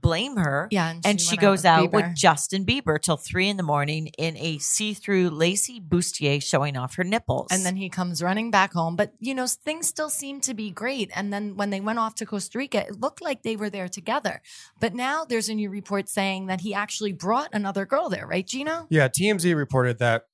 blame 0.00 0.36
her. 0.36 0.68
Yeah, 0.70 0.90
and, 0.90 1.06
And 1.06 1.20
she 1.20 1.32
went 1.32 1.40
goes 1.40 1.58
with 1.58 1.66
out 1.66 1.92
with 1.92 2.14
Justin 2.14 2.64
Bieber 2.64 3.00
till 3.00 3.16
three 3.16 3.48
in 3.48 3.56
the 3.56 3.62
morning 3.62 4.08
in 4.18 4.36
a 4.38 4.58
see-through 4.58 5.30
lacy 5.30 5.80
bustier 5.80 6.42
showing 6.42 6.76
off 6.76 6.96
her 6.96 7.04
nipples. 7.04 7.48
And 7.50 7.64
then 7.64 7.76
he 7.76 7.88
comes 7.88 8.22
running 8.22 8.50
back 8.50 8.72
home. 8.72 8.96
But, 8.96 9.12
you 9.20 9.34
know, 9.34 9.46
things 9.46 9.86
still 9.86 10.10
seem 10.10 10.40
to 10.42 10.54
be 10.54 10.70
great. 10.70 11.10
And 11.14 11.32
then 11.32 11.56
when 11.56 11.70
they 11.70 11.80
went 11.80 11.98
off 11.98 12.14
to 12.16 12.26
Costa 12.26 12.58
Rica, 12.58 12.86
it 12.86 13.00
looked 13.00 13.22
like 13.22 13.42
they 13.42 13.56
were 13.56 13.70
there 13.70 13.88
together. 13.88 14.42
But 14.80 14.94
now 14.94 15.24
there's 15.24 15.48
a 15.48 15.54
new 15.54 15.70
report 15.70 16.08
saying 16.08 16.46
that 16.46 16.62
he 16.62 16.74
actually 16.74 17.12
brought 17.12 17.50
another 17.52 17.84
girl 17.86 18.08
there, 18.08 18.26
right, 18.26 18.46
Gino? 18.46 18.86
Yeah, 18.90 19.08
TMZ 19.08 19.54
reported 19.54 19.98
that 19.98 20.24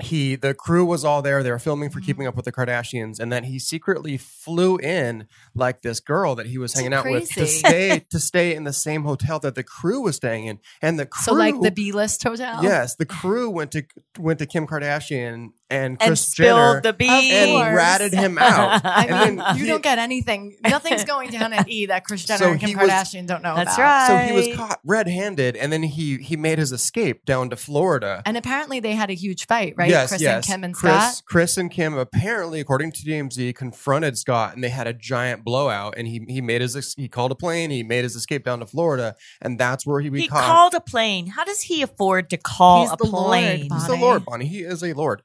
he 0.00 0.34
the 0.36 0.54
crew 0.54 0.84
was 0.84 1.04
all 1.04 1.22
there. 1.22 1.42
They 1.42 1.50
were 1.50 1.58
filming 1.58 1.90
for 1.90 1.98
Mm-hmm. 2.00 2.06
Keeping 2.06 2.26
Up 2.26 2.34
with 2.36 2.44
the 2.44 2.52
Kardashians, 2.52 3.20
and 3.20 3.32
then 3.32 3.44
he 3.44 3.58
secretly 3.58 4.16
flew 4.16 4.76
in 4.78 5.26
like 5.54 5.82
this 5.82 6.00
girl 6.00 6.34
that 6.34 6.46
he 6.46 6.58
was 6.58 6.72
hanging 6.74 6.92
out 6.94 7.04
with 7.04 7.28
to 7.30 7.46
stay 7.46 8.04
to 8.10 8.18
stay 8.18 8.54
in 8.54 8.64
the 8.64 8.72
same 8.72 9.04
hotel 9.04 9.38
that 9.40 9.54
the 9.54 9.62
crew 9.62 10.00
was 10.00 10.16
staying 10.16 10.46
in. 10.46 10.58
And 10.80 10.98
the 10.98 11.06
crew, 11.06 11.22
So, 11.22 11.32
like 11.34 11.60
the 11.60 11.70
B 11.70 11.92
list 11.92 12.22
hotel? 12.22 12.62
yes, 12.62 12.94
the 12.96 13.06
crew 13.06 13.48
went 13.50 13.70
to 13.72 13.84
went 14.18 14.38
to 14.40 14.46
Kim 14.46 14.66
Kardashian 14.66 15.50
and 15.70 15.96
and 16.00 16.10
Kris 16.10 16.20
spilled 16.28 16.58
Jenner 16.58 16.80
the 16.82 16.92
beans 16.92 17.32
and 17.32 17.74
ratted 17.74 18.12
him 18.12 18.36
out. 18.38 18.82
I 18.84 19.06
And 19.06 19.36
mean, 19.36 19.46
you 19.56 19.62
he- 19.64 19.66
don't 19.70 19.82
get 19.82 19.98
anything. 19.98 20.56
Nothing's 20.64 21.04
going 21.04 21.30
down 21.30 21.52
at 21.54 21.68
E 21.68 21.86
that 21.86 22.04
Kris 22.04 22.24
Jenner 22.26 22.38
So 22.38 22.50
and 22.50 22.60
Kim 22.60 22.68
he 22.70 22.76
was- 22.76 22.90
Kardashian 22.90 23.26
don't 23.26 23.42
know 23.42 23.54
That's 23.56 23.74
about. 23.74 23.82
right. 23.82 24.26
So 24.28 24.34
he 24.34 24.48
was 24.50 24.56
caught 24.56 24.80
red-handed, 24.84 25.56
and 25.56 25.72
then 25.72 25.82
he 25.82 26.18
he 26.18 26.36
made 26.36 26.58
his 26.58 26.72
escape 26.72 27.24
down 27.24 27.48
to 27.50 27.56
Florida. 27.56 28.22
And 28.26 28.36
apparently 28.36 28.80
they 28.80 28.94
had 28.94 29.10
a 29.10 29.14
huge 29.14 29.46
fight, 29.46 29.74
right? 29.76 29.88
Yes, 29.88 30.10
Kris 30.10 30.20
yes. 30.20 30.36
and 30.36 30.44
Kim 30.54 30.64
and 30.64 30.74
Kris, 30.74 30.92
Scott. 30.92 31.22
Kris 31.26 31.56
and 31.56 31.70
Kim 31.70 31.94
apparently, 31.94 32.60
according 32.60 32.92
to 32.92 33.02
TMZ, 33.02 33.54
confronted 33.54 34.18
Scott, 34.18 34.54
and 34.54 34.62
they 34.62 34.68
had 34.68 34.86
a 34.86 34.92
giant 34.92 35.42
blowout. 35.44 35.94
And 35.96 36.06
he 36.06 36.22
he 36.28 36.40
made 36.42 36.60
his 36.60 36.94
he 36.94 37.08
called 37.08 37.32
a 37.32 37.36
plane. 37.36 37.70
He 37.70 37.82
made 37.82 38.02
his 38.04 38.14
escape 38.14 38.44
down 38.44 38.60
to 38.60 38.66
Florida, 38.66 39.16
and 39.40 39.58
that's 39.58 39.86
where 39.86 40.00
he 40.00 40.10
he 40.10 40.28
caught. 40.28 40.42
called 40.44 40.74
a 40.74 40.80
plane 40.80 41.28
how 41.28 41.44
does 41.44 41.62
he 41.62 41.80
afford 41.82 42.28
to 42.30 42.36
call 42.36 42.82
He's 42.82 42.92
a 42.92 42.96
the 42.96 43.04
Lord, 43.06 43.26
plane 43.28 43.68
Bonnie. 43.68 43.80
He's 43.80 43.86
the 43.88 43.96
Lord, 43.96 44.24
Bonnie. 44.26 44.46
He 44.46 44.60
is 44.60 44.82
a 44.84 44.92
Lord. 44.92 45.22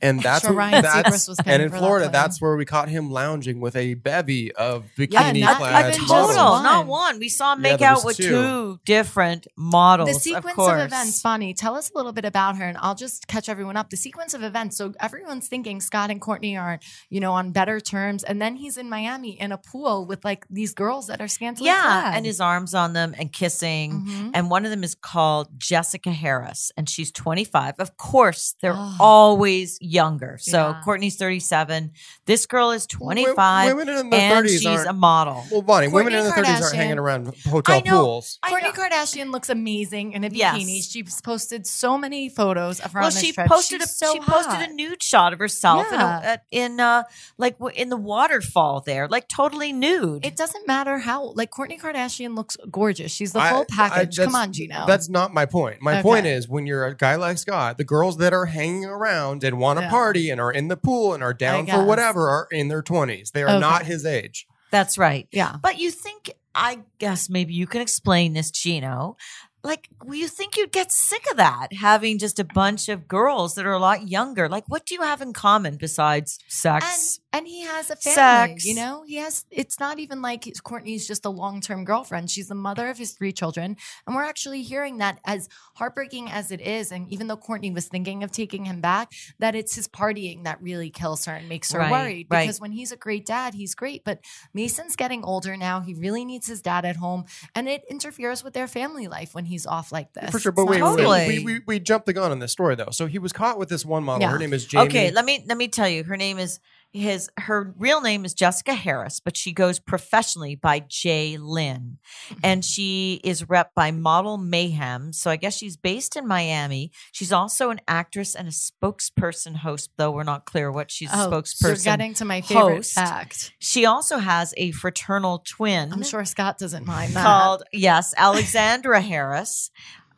And 0.00 0.22
that's 0.22 0.44
Sure, 0.44 0.54
Ryan 0.54 0.82
that's, 0.82 1.08
Seacrest 1.08 1.28
was 1.28 1.38
paying 1.44 1.54
and 1.54 1.62
in 1.64 1.68
for 1.70 1.74
that 1.74 1.78
Florida, 1.80 2.04
plane. 2.06 2.12
that's 2.12 2.40
where 2.40 2.56
we 2.56 2.64
caught 2.64 2.88
him 2.88 3.10
lounging 3.10 3.60
with 3.60 3.74
a 3.76 3.94
bevy 3.94 4.52
of 4.54 4.84
Yeah, 4.96 5.06
bikini 5.06 5.40
not 5.40 5.56
clad 5.58 5.94
even 5.94 6.04
a 6.04 6.06
models. 6.06 6.36
total, 6.36 6.62
not 6.62 6.86
one. 6.86 7.18
We 7.18 7.28
saw 7.28 7.54
him 7.54 7.62
make 7.62 7.80
there 7.80 7.88
out 7.90 8.04
with 8.04 8.16
two. 8.16 8.28
two 8.28 8.80
different 8.84 9.46
models. 9.56 10.10
The 10.10 10.20
sequence 10.20 10.58
of, 10.58 10.68
of, 10.68 10.86
events, 10.86 11.20
Bonnie, 11.22 11.52
tell 11.54 11.74
us 11.74 11.90
a 11.90 11.96
little 11.96 12.12
bit 12.12 12.24
about 12.24 12.56
her 12.56 12.64
and 12.64 12.78
I'll 12.78 12.94
just 12.94 13.26
catch 13.26 13.48
everyone 13.48 13.76
up. 13.76 13.90
The 13.90 13.96
sequence 13.96 14.34
of 14.34 14.42
events. 14.42 14.76
So 14.76 14.92
everyone's 15.00 15.48
thinking 15.48 15.80
Scott 15.80 16.10
and 16.10 16.20
Kourtney 16.20 16.60
are, 16.60 16.78
you 17.10 17.18
know, 17.20 17.32
on 17.32 17.50
better 17.52 17.80
terms. 17.80 18.22
And 18.22 18.40
then 18.40 18.56
he's 18.56 18.76
in 18.76 18.88
Miami 18.88 19.30
in 19.40 19.50
a 19.52 19.58
pool 19.58 20.06
with 20.06 20.24
like 20.24 20.46
these 20.48 20.74
girls 20.74 21.08
that 21.08 21.20
are 21.20 21.28
scantily 21.28 21.66
Yeah, 21.66 21.82
clad. 21.82 22.16
and 22.18 22.24
his 22.26 22.40
arms 22.40 22.74
on 22.74 22.92
them 22.92 23.14
and 23.18 23.32
kissing. 23.32 24.02
Mhm. 24.06 24.30
And 24.34 24.48
one 24.50 24.64
of 24.64 24.70
them 24.70 24.84
is 24.84 24.94
called 24.94 25.48
Jessica 25.58 26.12
Harris, 26.12 26.70
and 26.76 26.88
she's 26.88 27.10
25. 27.10 27.74
Of 27.80 27.96
course, 27.96 28.54
they're 28.62 28.74
Oh. 28.76 28.96
always 29.00 29.78
younger. 29.88 30.38
So 30.40 30.58
Yeah. 30.58 30.80
Kourtney's 30.84 31.16
37. 31.16 31.92
This 32.26 32.46
girl 32.46 32.70
is 32.72 32.86
25, 32.86 33.76
Women 33.76 33.88
in 33.96 34.10
their 34.10 34.20
and 34.20 34.46
30s 34.46 34.48
she's 34.58 34.66
aren't- 34.66 34.88
a 34.88 34.92
model. 34.92 35.44
Well, 35.50 35.62
Bonnie, 35.62 35.88
women 35.88 36.12
in 36.14 36.24
their 36.24 36.32
30s 36.32 36.62
aren't 36.62 36.74
hanging 36.76 36.98
around 36.98 37.34
hotel 37.48 37.74
I 37.76 37.80
know. 37.80 38.04
pools. 38.04 38.38
Kourtney 38.44 38.72
Kardashian 38.72 39.30
looks 39.32 39.48
amazing 39.48 40.12
in 40.12 40.24
a 40.24 40.28
Yes. 40.28 40.56
bikini. 40.56 40.92
She's 40.92 41.20
posted 41.20 41.66
so 41.66 41.96
many 41.98 42.28
photos 42.28 42.80
of 42.80 42.92
her 42.92 43.00
well, 43.00 43.06
on 43.08 43.12
this 43.14 43.22
she 43.22 43.32
trip. 43.32 43.48
posted 43.48 43.80
She's 43.80 43.90
a 43.90 43.94
so 43.94 44.12
she 44.12 44.20
posted 44.20 44.54
hot. 44.54 44.68
a 44.68 44.72
nude 44.72 45.02
shot 45.02 45.32
of 45.32 45.38
herself 45.38 45.86
in, 45.92 46.00
a, 46.00 46.38
in 46.50 46.80
uh 46.80 47.02
like 47.38 47.56
in 47.74 47.88
the 47.88 47.96
waterfall 47.96 48.82
there, 48.84 49.08
like 49.08 49.28
totally 49.28 49.72
nude. 49.72 50.24
It 50.24 50.36
doesn't 50.36 50.66
matter 50.66 50.98
how. 50.98 51.32
Like 51.34 51.50
Kourtney 51.50 51.80
Kardashian 51.80 52.36
looks 52.36 52.56
gorgeous. 52.70 53.12
She's 53.12 53.32
the 53.32 53.40
I- 53.40 53.50
full 53.50 53.66
I- 53.72 53.74
package. 53.74 54.18
Come 54.18 54.34
on, 54.34 54.52
Gino. 54.52 54.84
That's 54.86 55.08
not 55.08 55.32
my 55.32 55.46
point. 55.46 55.80
My 55.80 55.94
Okay. 55.94 56.02
point 56.02 56.26
is 56.26 56.48
when 56.48 56.66
you're 56.66 56.84
a 56.86 56.94
guy 56.96 57.14
like 57.16 57.38
Scott, 57.38 57.78
the 57.78 57.84
girls 57.84 58.16
that 58.18 58.32
are 58.32 58.46
hanging 58.46 58.84
around 58.84 59.44
and 59.44 59.58
want 59.58 59.77
to 59.78 59.84
Yeah. 59.84 59.90
party 59.90 60.30
and 60.30 60.40
are 60.40 60.52
in 60.52 60.68
the 60.68 60.76
pool 60.76 61.14
and 61.14 61.22
are 61.22 61.34
down 61.34 61.66
for 61.66 61.84
whatever 61.84 62.28
are 62.28 62.48
in 62.50 62.68
their 62.68 62.82
20s. 62.82 63.30
They 63.32 63.42
are 63.42 63.48
Okay. 63.50 63.58
not 63.60 63.86
his 63.86 64.04
age. 64.04 64.46
That's 64.70 64.98
right. 64.98 65.26
yeah. 65.32 65.56
But 65.62 65.78
you 65.78 65.90
think, 65.90 66.32
I 66.54 66.80
guess 66.98 67.30
maybe 67.30 67.54
you 67.54 67.66
can 67.66 67.80
explain 67.80 68.34
this, 68.34 68.50
Gino. 68.50 69.16
Like, 69.64 69.88
well, 70.04 70.14
you 70.14 70.28
think 70.28 70.56
you'd 70.56 70.70
get 70.72 70.92
sick 70.92 71.24
of 71.30 71.36
that, 71.36 71.72
having 71.72 72.18
just 72.18 72.38
a 72.38 72.44
bunch 72.44 72.88
of 72.88 73.08
girls 73.08 73.54
that 73.56 73.66
are 73.66 73.72
a 73.72 73.78
lot 73.78 74.08
younger. 74.08 74.48
Like, 74.48 74.64
what 74.68 74.86
do 74.86 74.94
you 74.94 75.02
have 75.02 75.20
in 75.20 75.32
common 75.32 75.76
besides 75.76 76.38
sex? 76.48 77.18
And 77.32 77.38
and 77.38 77.46
he 77.46 77.62
has 77.62 77.88
a 77.90 77.96
family, 77.96 78.52
Sex. 78.54 78.64
you 78.64 78.74
know. 78.74 79.04
He 79.06 79.16
has. 79.16 79.44
It's 79.50 79.78
not 79.78 79.98
even 80.00 80.20
like 80.22 80.42
Kourtney's 80.42 81.06
just 81.06 81.24
a 81.24 81.30
long 81.30 81.60
term 81.60 81.84
girlfriend. 81.84 82.30
She's 82.30 82.48
the 82.48 82.54
mother 82.56 82.88
of 82.88 82.98
his 82.98 83.12
three 83.12 83.32
children, 83.32 83.76
and 84.06 84.16
we're 84.16 84.24
actually 84.24 84.62
hearing 84.62 84.98
that 84.98 85.20
as 85.24 85.48
heartbreaking 85.76 86.28
as 86.30 86.50
it 86.50 86.60
is. 86.60 86.90
And 86.90 87.08
even 87.12 87.28
though 87.28 87.36
Kourtney 87.36 87.72
was 87.72 87.86
thinking 87.86 88.22
of 88.24 88.32
taking 88.32 88.64
him 88.64 88.80
back, 88.80 89.12
that 89.38 89.54
it's 89.54 89.74
his 89.76 89.86
partying 89.86 90.44
that 90.44 90.60
really 90.60 90.90
kills 90.90 91.26
her 91.26 91.32
and 91.34 91.48
makes 91.48 91.70
her 91.72 91.78
Right, 91.78 91.90
worried. 91.92 92.26
right. 92.30 92.42
Because 92.46 92.60
when 92.60 92.72
he's 92.72 92.90
a 92.92 92.96
great 92.96 93.24
dad, 93.24 93.54
he's 93.54 93.74
great, 93.74 94.04
but 94.04 94.18
Mason's 94.52 94.96
getting 94.96 95.22
older 95.22 95.56
now. 95.56 95.80
He 95.80 95.94
really 95.94 96.24
needs 96.24 96.48
his 96.48 96.60
dad 96.60 96.84
at 96.84 96.96
home, 96.96 97.24
and 97.54 97.68
it 97.68 97.84
interferes 97.88 98.42
with 98.42 98.52
their 98.54 98.66
family 98.66 99.06
life 99.06 99.34
when 99.34 99.44
he's 99.44 99.64
off 99.66 99.92
like 99.92 100.12
this. 100.12 100.30
For 100.30 100.40
sure. 100.40 100.50
But 100.52 100.64
not 100.64 100.70
wait, 100.70 100.82
wait, 100.82 101.06
wait. 101.06 101.44
We, 101.44 101.44
we, 101.54 101.60
we 101.66 101.78
jumped 101.78 102.06
the 102.06 102.12
gun 102.14 102.32
on 102.32 102.40
this 102.40 102.50
story, 102.52 102.74
though. 102.74 102.90
So 102.90 103.06
he 103.06 103.20
was 103.20 103.32
caught 103.32 103.58
with 103.58 103.68
this 103.68 103.84
one 103.86 104.02
model. 104.02 104.22
Yeah. 104.22 104.30
Her 104.32 104.38
name 104.38 104.52
is 104.52 104.66
Jamie. 104.66 104.86
Okay, 104.86 105.10
let 105.12 105.24
me 105.24 105.44
let 105.46 105.56
me 105.56 105.68
tell 105.68 105.88
you. 105.88 106.02
Her 106.04 106.16
name 106.16 106.38
is 106.38 106.58
his 106.92 107.28
her 107.38 107.74
real 107.78 108.00
name 108.00 108.24
is 108.24 108.32
Jessica 108.32 108.72
Harris, 108.72 109.20
but 109.20 109.36
she 109.36 109.52
goes 109.52 109.78
professionally 109.78 110.54
by 110.54 110.80
Jay 110.80 111.36
Lynn. 111.38 111.98
And 112.42 112.64
she 112.64 113.20
is 113.22 113.48
rep 113.48 113.74
by 113.74 113.90
Model 113.90 114.38
Mayhem. 114.38 115.12
So 115.12 115.30
I 115.30 115.36
guess 115.36 115.56
she's 115.56 115.76
based 115.76 116.16
in 116.16 116.26
Miami. 116.26 116.90
She's 117.12 117.30
also 117.32 117.68
an 117.70 117.80
actress 117.86 118.34
and 118.34 118.48
a 118.48 118.50
spokesperson 118.50 119.56
host, 119.56 119.90
though 119.98 120.10
we're 120.10 120.22
not 120.24 120.46
clear 120.46 120.72
what 120.72 120.90
she's 120.90 121.12
a 121.12 121.24
Oh, 121.26 121.30
spokesperson. 121.30 121.76
so 121.78 121.84
getting 121.84 122.14
to 122.14 122.24
my 122.24 122.40
favorite 122.40 122.76
host. 122.76 122.94
fact. 122.94 123.52
She 123.58 123.84
also 123.84 124.16
has 124.18 124.54
a 124.56 124.70
fraternal 124.72 125.44
twin 125.46 125.92
I'm 125.92 126.02
sure 126.02 126.24
Scott 126.24 126.56
doesn't 126.58 126.86
mind 126.86 127.12
that. 127.14 127.22
called 127.24 127.62
yes, 127.72 128.14
Alexandra 128.16 129.00
Harris. 129.02 129.70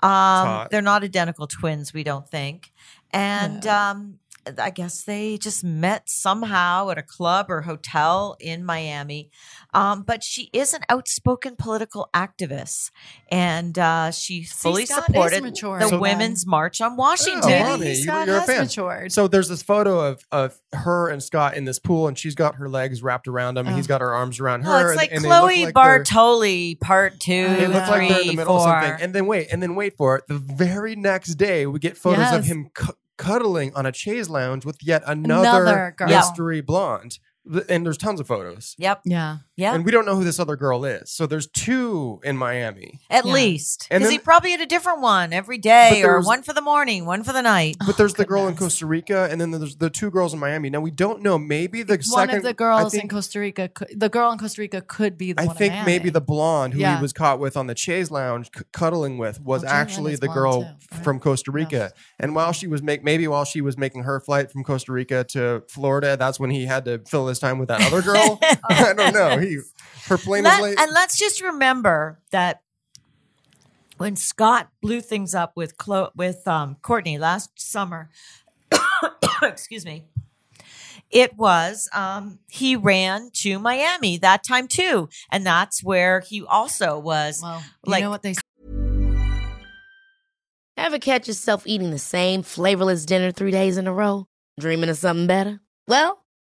Um, 0.03 0.67
they're 0.71 0.81
not 0.83 1.03
identical 1.03 1.47
twins, 1.47 1.93
we 1.93 2.05
don't 2.05 2.27
think. 2.29 2.73
And 3.11 3.67
um, 3.67 4.19
I 4.59 4.71
guess 4.71 5.05
they 5.05 5.37
just 5.39 5.63
met 5.63 6.09
somehow 6.09 6.91
at 6.91 6.99
a 6.99 7.03
club 7.03 7.47
or 7.51 7.61
hotel 7.63 8.37
in 8.41 8.65
Miami. 8.65 9.31
Um, 9.75 10.03
but 10.03 10.23
she 10.25 10.51
is 10.53 10.73
an 10.75 10.81
outspoken 10.89 11.57
political 11.57 12.09
activist, 12.15 12.91
and 13.31 13.79
uh, 13.79 14.11
she 14.11 14.45
fully 14.45 14.87
Scott 14.87 15.01
is 15.01 15.05
supported 15.07 15.45
the 15.45 15.89
then. 15.91 16.01
Women's 16.01 16.47
March 16.47 16.81
on 16.81 16.97
Washington. 16.97 17.43
Oh, 17.45 17.77
Maybe 17.79 17.99
you- 17.99 18.05
you're 18.05 18.39
a 18.39 18.43
fan. 18.43 18.63
matured. 18.63 19.13
So 19.13 19.29
there's 19.29 19.49
this 19.49 19.63
photo 19.63 20.01
of, 20.01 20.25
of 20.33 20.59
her 20.73 21.09
and 21.09 21.23
Scott 21.23 21.55
in 21.57 21.65
this 21.65 21.79
pool, 21.79 22.09
and 22.09 22.19
she's 22.19 22.35
got 22.35 22.57
her 22.57 22.69
legs 22.69 23.03
wrapped 23.03 23.29
around 23.29 23.59
him, 23.59 23.67
and 23.67 23.77
he's 23.77 23.87
Oh. 23.87 23.89
got 23.89 24.01
her 24.01 24.13
arms 24.15 24.41
around 24.41 24.63
her. 24.63 24.71
Well, 24.71 24.89
it's 24.89 24.97
like 24.97 25.13
and 25.13 25.23
they 25.25 25.29
look 25.29 25.39
Chloe 25.41 25.65
like 25.67 25.75
Bartoli, 25.75 26.81
part 26.81 27.21
two, 27.21 27.47
They 27.49 27.55
They 27.55 27.67
look 27.69 27.87
like 27.87 27.89
they're 27.89 28.03
in 28.03 28.09
the 28.09 28.15
three, 28.25 28.37
middle 28.37 28.57
of 28.57 28.63
something. 28.63 28.97
And 29.03 29.15
then 29.15 29.27
wait, 29.27 29.49
and 29.53 29.63
then 29.63 29.75
wait 29.75 29.97
for 29.97 30.17
it. 30.17 30.25
The 30.29 30.39
very 30.39 30.97
next 30.97 31.35
day, 31.35 31.67
we 31.67 31.79
get 31.79 31.97
photos 31.97 32.33
of 32.33 32.45
him 32.45 32.71
cu- 32.75 32.93
cuddling 33.21 33.73
on 33.75 33.87
a 33.87 33.93
chaise 33.93 34.29
lounge 34.29 34.65
with 34.65 34.79
yet 34.83 35.03
another, 35.07 35.95
Another 35.99 36.07
mystery 36.07 36.61
blonde. 36.61 37.19
Th- 37.51 37.65
And 37.69 37.85
there's 37.87 37.97
tons 37.99 38.21
of 38.21 38.27
photos. 38.27 38.75
Yep. 38.79 39.03
yeah. 39.05 39.39
Yeah. 39.57 39.75
And 39.75 39.85
we 39.85 39.91
don't 39.91 40.07
know 40.07 40.17
who 40.17 40.25
this 40.25 40.39
other 40.41 40.57
girl 40.57 40.85
is. 40.87 41.11
So 41.11 41.27
there's 41.27 41.47
two 41.47 42.21
in 42.25 42.37
Miami. 42.37 43.01
At 43.11 43.27
Yeah. 43.27 43.33
least. 43.33 43.87
And 43.91 44.01
Because 44.01 44.13
he 44.13 44.19
probably 44.19 44.51
had 44.53 44.61
a 44.63 44.67
different 44.67 45.01
one 45.03 45.33
every 45.35 45.59
But 45.59 45.63
day, 45.65 46.01
or 46.03 46.07
there's- 46.13 46.27
one 46.27 46.43
for 46.43 46.53
the 46.55 46.63
morning, 46.63 47.05
one 47.05 47.23
for 47.25 47.33
the 47.35 47.43
night. 47.43 47.77
But 47.87 47.97
there's 47.99 48.15
the 48.15 48.23
oh, 48.25 48.27
girl 48.27 48.47
in 48.47 48.55
Oh. 48.55 48.57
Costa 48.57 48.87
Rica, 48.87 49.29
and 49.31 49.39
then 49.41 49.51
there's 49.51 49.77
the 49.77 49.91
two 49.91 50.11
girls 50.11 50.33
in 50.33 50.39
Miami. 50.41 50.71
Now 50.71 50.81
we 50.81 50.91
don't 50.91 51.23
know. 51.23 51.39
Maybe 51.39 51.83
the 51.83 51.95
One 51.95 52.03
second 52.03 52.37
of 52.39 52.43
the 52.43 52.55
girls 52.55 52.93
think- 52.93 53.05
in 53.05 53.09
Costa 53.11 53.39
Rica, 53.41 53.69
could, 53.69 53.89
the 53.99 54.09
girl 54.09 54.31
in 54.33 54.39
Costa 54.39 54.61
Rica 54.63 54.81
could 54.81 55.19
be 55.19 55.33
the 55.33 55.43
I 55.43 55.47
one 55.47 55.55
in 55.57 55.59
think 55.59 55.73
Miami. 55.75 55.87
maybe 55.87 56.11
the 56.11 56.21
blonde 56.23 56.73
who 56.75 56.81
Yeah. 56.81 56.97
he 56.97 57.03
was 57.03 57.13
caught 57.13 57.39
with 57.39 57.57
on 57.57 57.67
the 57.67 57.75
Chaise 57.77 58.11
Lounge 58.11 58.51
c- 58.57 58.65
cuddling 58.73 59.19
with 59.19 59.41
was 59.43 59.65
Oh, 59.65 59.69
actually 59.69 60.17
the 60.17 60.29
girl 60.29 60.63
too, 60.63 60.69
right? 60.93 61.05
from 61.05 61.19
Costa 61.21 61.51
Rica. 61.51 61.93
And 62.19 62.35
while 62.35 62.53
she 62.53 62.67
was 62.67 62.83
make 62.83 63.03
maybe 63.05 63.27
while 63.29 63.45
she 63.45 63.61
was 63.61 63.77
making 63.77 64.05
her 64.05 64.21
flight 64.21 64.51
from 64.51 64.63
Costa 64.65 64.93
Rica 64.93 65.25
to 65.25 65.63
Florida, 65.69 66.17
that's 66.19 66.39
when 66.41 66.51
he 66.51 66.67
had 66.67 66.85
to 66.87 67.01
fill 67.07 67.29
his 67.31 67.39
time 67.39 67.59
with 67.59 67.69
that 67.69 67.81
other 67.83 68.03
girl. 68.03 68.39
I 68.69 68.93
don't 68.93 69.15
know. 69.15 69.39
He 69.39 69.59
her 70.07 70.19
plane 70.19 70.45
Let- 70.45 70.61
was 70.61 70.71
late. 70.71 70.81
and 70.81 70.93
let's 70.93 71.19
just 71.19 71.41
remember 71.43 72.21
that 72.31 72.61
when 73.97 74.17
Scott 74.17 74.69
blew 74.83 75.01
things 75.01 75.35
up 75.35 75.53
with 75.57 75.77
Chlo- 75.79 76.11
with 76.15 76.47
um, 76.47 76.77
Kourtney 76.83 77.19
last 77.19 77.51
summer, 77.57 78.11
excuse 79.43 79.85
me, 79.85 80.05
it 81.11 81.37
was 81.37 81.89
um, 81.95 82.39
he 82.49 82.77
ran 82.77 83.31
to 83.35 83.59
Miami 83.59 84.17
that 84.19 84.43
time 84.45 84.69
too, 84.69 85.09
and 85.31 85.45
that's 85.47 85.83
where 85.83 86.21
he 86.21 86.43
also 86.45 86.99
was. 86.99 87.41
Well, 87.43 87.63
you 87.87 87.91
like- 87.93 88.03
know 88.03 88.11
what 88.11 88.23
they 88.23 88.35
Ever 90.77 90.99
catch 90.99 91.29
yourself 91.29 91.67
eating 91.67 91.91
the 91.91 91.99
same 91.99 92.43
flavorless 92.43 93.05
dinner 93.05 93.33
three 93.33 93.51
days 93.51 93.77
in 93.77 93.87
a 93.87 93.93
row? 93.93 94.27
Dreaming 94.59 94.89
of 94.89 94.97
something 94.97 95.27
better? 95.27 95.61
Well, 95.87 96.25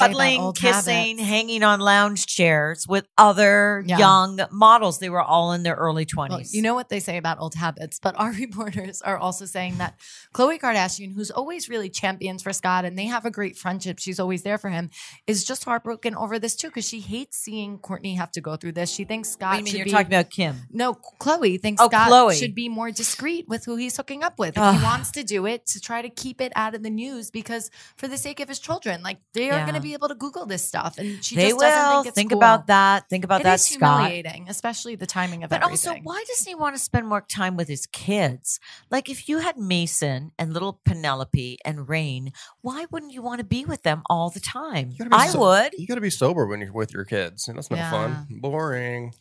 Cuddling, 0.00 0.52
kissing, 0.54 1.18
habits. 1.18 1.22
hanging 1.28 1.62
on 1.62 1.80
lounge 1.80 2.26
chairs 2.26 2.86
with 2.88 3.06
other 3.18 3.84
Yeah. 3.86 3.98
young 3.98 4.40
models. 4.50 4.98
They 4.98 5.10
were 5.10 5.22
all 5.22 5.52
in 5.52 5.62
their 5.62 5.74
early 5.76 6.06
20s. 6.06 6.30
Well, 6.30 6.42
you 6.50 6.62
know 6.62 6.74
what 6.74 6.88
they 6.88 7.00
say 7.00 7.16
about 7.16 7.38
old 7.40 7.54
habits, 7.54 7.98
but 8.00 8.14
our 8.18 8.32
reporters 8.38 9.02
are 9.02 9.16
also 9.18 9.44
saying 9.46 9.78
that 9.78 9.94
Khloe 10.34 10.58
Kardashian, 10.60 11.14
who's 11.14 11.30
always 11.30 11.68
really 11.68 11.88
champions 11.88 12.42
for 12.42 12.52
Scott 12.52 12.84
and 12.84 12.98
they 12.98 13.06
have 13.06 13.24
a 13.24 13.30
great 13.30 13.56
friendship, 13.56 13.98
she's 13.98 14.18
always 14.20 14.42
there 14.42 14.58
for 14.58 14.70
him, 14.70 14.90
is 15.26 15.44
just 15.44 15.64
heartbroken 15.64 16.14
over 16.14 16.38
this 16.38 16.56
too 16.56 16.68
because 16.68 16.88
she 16.88 17.00
hates 17.00 17.36
seeing 17.38 17.78
Kourtney 17.78 18.16
have 18.16 18.30
to 18.32 18.40
go 18.40 18.56
through 18.56 18.72
this. 18.72 18.90
She 18.90 19.04
thinks 19.04 19.30
Scott 19.30 19.58
you 19.58 19.64
mean 19.64 19.70
should 19.70 19.78
you're 19.78 19.84
be 19.86 19.90
talking 19.90 20.06
about 20.06 20.30
Kim? 20.30 20.56
no, 20.70 20.94
Khloe 20.94 21.60
thinks 21.60 21.80
Oh, 21.82 21.88
Scott 21.88 22.10
Khloe. 22.10 22.38
should 22.38 22.54
be 22.54 22.68
more 22.68 22.90
discreet 22.90 23.46
with 23.48 23.64
who 23.64 23.76
he's 23.76 23.96
hooking 23.96 24.22
up 24.22 24.38
with. 24.38 24.56
If 24.56 24.76
he 24.78 24.82
wants 24.82 25.10
to 25.12 25.22
do 25.24 25.46
it, 25.46 25.66
to 25.66 25.80
try 25.80 26.02
to 26.02 26.08
keep 26.08 26.40
it 26.40 26.52
out 26.56 26.74
of 26.74 26.82
the 26.82 26.90
news 26.90 27.30
because 27.30 27.70
for 27.96 28.08
the 28.08 28.18
sake 28.18 28.40
of 28.40 28.48
his 28.48 28.58
children, 28.58 29.02
like 29.02 29.18
they 29.34 29.50
are 29.50 29.58
Yeah. 29.58 29.64
going 29.64 29.74
to 29.74 29.80
be 29.80 29.89
able 29.92 30.08
to 30.08 30.14
Google 30.14 30.46
this 30.46 30.64
stuff, 30.64 30.98
and 30.98 31.22
she 31.24 31.36
they 31.36 31.48
just 31.50 31.60
doesn't 31.60 31.88
will 31.94 32.02
think 32.02 32.06
it's 32.08 32.14
think 32.14 32.30
cool. 32.30 32.38
about 32.38 32.66
that. 32.68 33.08
Think 33.08 33.24
about 33.24 33.40
It 33.40 33.44
that, 33.44 33.54
is 33.54 33.64
Scott. 33.66 34.00
humiliating, 34.00 34.46
especially 34.48 34.96
the 34.96 35.06
timing 35.06 35.44
of 35.44 35.50
that. 35.50 35.60
But 35.60 35.66
everything. 35.66 35.90
also, 35.90 36.00
why 36.02 36.24
doesn't 36.28 36.48
he 36.48 36.54
want 36.54 36.74
to 36.76 36.82
spend 36.82 37.06
more 37.06 37.20
time 37.20 37.56
with 37.56 37.68
his 37.68 37.86
kids? 37.86 38.60
Like, 38.90 39.08
if 39.08 39.28
you 39.28 39.38
had 39.38 39.56
Mason 39.58 40.32
and 40.38 40.52
little 40.52 40.80
Penelope 40.84 41.58
and 41.64 41.88
Reign, 41.88 42.32
why 42.62 42.86
wouldn't 42.90 43.12
you 43.12 43.22
want 43.22 43.38
to 43.38 43.44
be 43.44 43.64
with 43.64 43.82
them 43.82 44.02
all 44.08 44.30
the 44.30 44.40
time? 44.40 44.90
You 44.90 44.98
gotta 44.98 45.10
be 45.10 45.16
I 45.16 45.26
so- 45.28 45.40
would. 45.40 45.72
You 45.78 45.86
got 45.86 45.94
to 45.96 46.00
be 46.00 46.10
sober 46.10 46.46
when 46.46 46.60
you're 46.60 46.72
with 46.72 46.92
your 46.92 47.04
kids, 47.04 47.48
and 47.48 47.56
that's 47.56 47.70
no 47.70 47.76
fun. 47.76 48.26
Boring. 48.30 49.14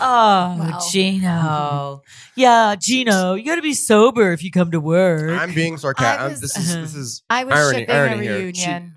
Oh, 0.00 0.56
Wow. 0.58 0.80
Gino. 0.92 2.02
yeah, 2.36 2.74
Gino, 2.78 3.34
you 3.34 3.44
got 3.44 3.56
to 3.56 3.62
be 3.62 3.74
sober 3.74 4.32
if 4.32 4.42
you 4.44 4.50
come 4.50 4.70
to 4.70 4.80
work. 4.80 5.30
I'm 5.40 5.54
being 5.54 5.76
sarcastic. 5.78 6.30
was- 6.30 6.40
This 6.40 6.56
is 6.56 6.74
this 6.74 6.94
is 6.94 7.22
I 7.30 7.44
was 7.44 7.54
irony, 7.54 7.78
shipping 7.80 7.94
a 7.94 7.98
irony 7.98 8.22
here. 8.22 8.34
reunion. 8.38 8.52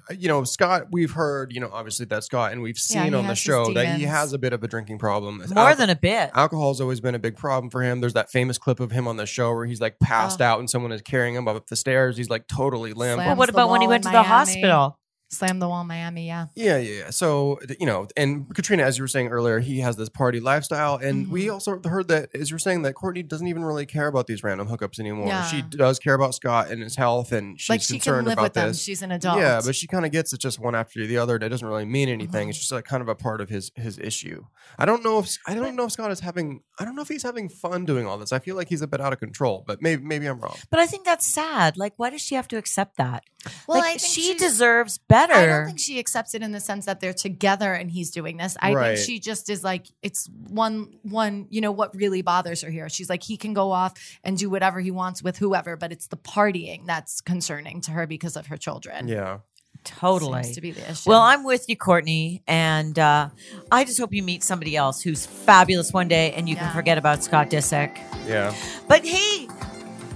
She- 0.09 0.15
you 0.17 0.27
know, 0.27 0.43
Scott. 0.43 0.87
We've 0.91 1.11
heard, 1.11 1.53
you 1.53 1.61
know, 1.61 1.69
obviously 1.71 2.05
that 2.07 2.23
Scott, 2.25 2.51
and 2.51 2.61
we've 2.61 2.77
seen 2.77 3.03
he 3.05 3.13
on 3.13 3.27
the 3.27 3.35
show 3.35 3.73
that 3.73 3.95
he 3.97 4.03
has 4.03 4.33
a 4.33 4.37
bit 4.37 4.51
of 4.51 4.61
a 4.63 4.67
drinking 4.67 4.97
problem. 4.99 5.41
More 5.55 5.69
Al- 5.69 5.75
than 5.75 5.89
a 5.89 5.95
bit. 5.95 6.31
Alcohol's 6.35 6.81
always 6.81 6.99
been 6.99 7.15
a 7.15 7.19
big 7.19 7.37
problem 7.37 7.69
for 7.69 7.81
him. 7.81 8.01
There's 8.01 8.13
that 8.13 8.29
famous 8.29 8.57
clip 8.57 8.79
of 8.81 8.91
him 8.91 9.07
on 9.07 9.15
the 9.15 9.25
show 9.25 9.53
where 9.53 9.65
he's 9.65 9.79
like 9.79 9.99
passed 9.99 10.41
Oh. 10.41 10.45
out 10.45 10.59
and 10.59 10.69
someone 10.69 10.91
is 10.91 11.01
carrying 11.01 11.35
him 11.35 11.47
up 11.47 11.67
the 11.67 11.75
stairs. 11.77 12.17
He's 12.17 12.29
like 12.29 12.47
totally 12.47 12.91
limp. 12.93 13.19
Well, 13.19 13.35
what 13.37 13.49
about 13.49 13.69
when 13.69 13.79
he 13.81 13.87
went 13.87 14.03
to 14.03 14.09
in 14.09 14.13
the 14.13 14.19
Miami. 14.19 14.27
hospital? 14.29 14.97
Slam 15.31 15.59
the 15.59 15.67
wall, 15.69 15.83
Miami. 15.85 16.27
Yeah. 16.27 16.47
Yeah, 16.55 16.77
yeah, 16.77 16.99
yeah. 17.05 17.09
So 17.09 17.57
you 17.79 17.85
know, 17.85 18.07
and 18.17 18.53
Katrina, 18.53 18.83
as 18.83 18.97
you 18.97 19.03
were 19.03 19.07
saying 19.07 19.29
earlier, 19.29 19.59
he 19.59 19.79
has 19.79 19.95
this 19.95 20.09
party 20.09 20.39
lifestyle, 20.41 20.97
and 20.97 21.29
we 21.31 21.43
Mm-hmm. 21.45 21.53
also 21.53 21.79
heard 21.85 22.09
that, 22.09 22.29
as 22.35 22.49
you 22.49 22.55
were 22.55 22.59
saying, 22.59 22.81
that 22.81 22.95
Kourtney 22.95 23.25
doesn't 23.27 23.47
even 23.47 23.63
really 23.63 23.85
care 23.85 24.07
about 24.07 24.27
these 24.27 24.43
random 24.43 24.67
hookups 24.67 24.99
anymore. 24.99 25.27
Yeah. 25.27 25.45
She 25.45 25.61
does 25.61 25.99
care 25.99 26.13
about 26.15 26.35
Scott 26.35 26.69
and 26.69 26.83
his 26.83 26.95
health, 26.97 27.31
and 27.31 27.59
she's 27.59 27.69
like 27.69 27.81
she 27.81 27.93
can 27.93 27.99
concerned 27.99 28.27
live 28.27 28.33
about 28.33 28.43
with 28.43 28.53
them. 28.53 28.67
this. 28.69 28.81
She's 28.83 29.01
an 29.01 29.11
adult. 29.11 29.39
Yeah, 29.39 29.61
but 29.65 29.73
she 29.75 29.87
kind 29.87 30.05
of 30.05 30.11
gets 30.11 30.33
it 30.33 30.39
just 30.41 30.59
one 30.59 30.75
after 30.75 31.07
the 31.07 31.17
other. 31.17 31.35
and 31.35 31.43
It 31.43 31.49
doesn't 31.49 31.67
really 31.67 31.85
mean 31.85 32.09
anything. 32.09 32.41
Mm-hmm. 32.41 32.49
It's 32.49 32.59
just 32.59 32.71
like 32.73 32.83
kind 32.85 33.01
of 33.01 33.07
a 33.07 33.15
part 33.15 33.39
of 33.41 33.47
his 33.49 33.71
his 33.75 33.97
issue. 33.99 34.45
I 34.77 34.85
don't 34.85 35.03
know 35.03 35.19
if 35.19 35.37
I 35.47 35.55
don't 35.55 35.75
know 35.77 35.85
if 35.85 35.93
Scott 35.93 36.11
is 36.11 36.19
having. 36.19 36.61
I 36.81 36.85
don't 36.85 36.95
know 36.95 37.01
if 37.03 37.07
he's 37.07 37.23
having 37.23 37.47
fun 37.49 37.85
doing 37.85 38.07
all 38.07 38.17
this. 38.17 38.31
I 38.31 38.39
feel 38.39 38.55
like 38.55 38.67
he's 38.69 38.81
a 38.81 38.87
bit 38.87 38.99
out 38.99 39.13
of 39.13 39.19
control, 39.19 39.63
but 39.67 39.81
maybe 39.81 40.03
maybe 40.03 40.25
I'm 40.25 40.39
wrong. 40.39 40.55
But 40.69 40.79
I 40.79 40.87
think 40.87 41.05
that's 41.05 41.25
sad. 41.27 41.77
Like, 41.77 41.93
why 41.97 42.09
does 42.09 42.21
she 42.21 42.35
have 42.35 42.47
to 42.49 42.57
accept 42.57 42.97
that? 42.97 43.23
Well, 43.67 43.79
like, 43.79 43.85
I 43.85 43.97
think 43.97 44.01
she 44.01 44.21
she's- 44.21 44.39
deserves 44.41 44.97
better. 44.97 45.33
I 45.33 45.45
don't 45.45 45.65
think 45.65 45.79
she 45.79 45.97
accepts 45.99 46.35
it 46.35 46.41
in 46.43 46.51
the 46.51 46.59
sense 46.59 46.85
that 46.85 46.99
they're 46.99 47.13
together 47.13 47.73
and 47.73 47.89
he's 47.91 48.11
doing 48.11 48.37
this. 48.37 48.55
I 48.59 48.73
Right. 48.73 48.95
think 48.97 49.05
she 49.07 49.19
just 49.19 49.49
is 49.49 49.63
like 49.63 49.87
it's 50.01 50.27
one 50.47 50.93
one, 51.03 51.47
you 51.49 51.61
know, 51.61 51.71
what 51.71 51.95
really 51.95 52.21
bothers 52.21 52.61
her 52.61 52.69
here. 52.69 52.89
She's 52.89 53.09
like 53.09 53.23
he 53.23 53.37
can 53.37 53.53
go 53.53 53.71
off 53.71 53.93
and 54.23 54.37
do 54.37 54.49
whatever 54.49 54.79
he 54.79 54.91
wants 54.91 55.23
with 55.23 55.37
whoever, 55.37 55.75
but 55.77 55.91
it's 55.91 56.07
the 56.07 56.17
partying 56.17 56.85
that's 56.85 57.21
concerning 57.21 57.81
to 57.81 57.91
her 57.91 58.05
because 58.07 58.35
of 58.35 58.47
her 58.47 58.57
children. 58.57 59.07
Yeah. 59.07 59.39
Totally. 59.83 60.43
Seems 60.43 60.55
to 60.55 60.61
be 60.61 60.71
the 60.71 60.89
issue. 60.91 61.09
Well, 61.09 61.21
I'm 61.21 61.43
with 61.43 61.65
you, 61.67 61.75
Kourtney, 61.77 62.41
and 62.47 62.97
uh, 62.99 63.29
I 63.71 63.83
just 63.83 63.99
hope 63.99 64.13
you 64.13 64.23
meet 64.23 64.43
somebody 64.43 64.75
else 64.75 65.01
who's 65.01 65.25
fabulous 65.25 65.91
one 65.91 66.07
day, 66.07 66.31
and 66.33 66.47
you 66.47 66.55
Yeah. 66.55 66.65
can 66.65 66.73
forget 66.73 66.97
about 66.97 67.23
Scott 67.23 67.49
Disick. 67.49 67.97
Yeah. 68.27 68.53
But 68.87 69.05
hey, 69.05 69.47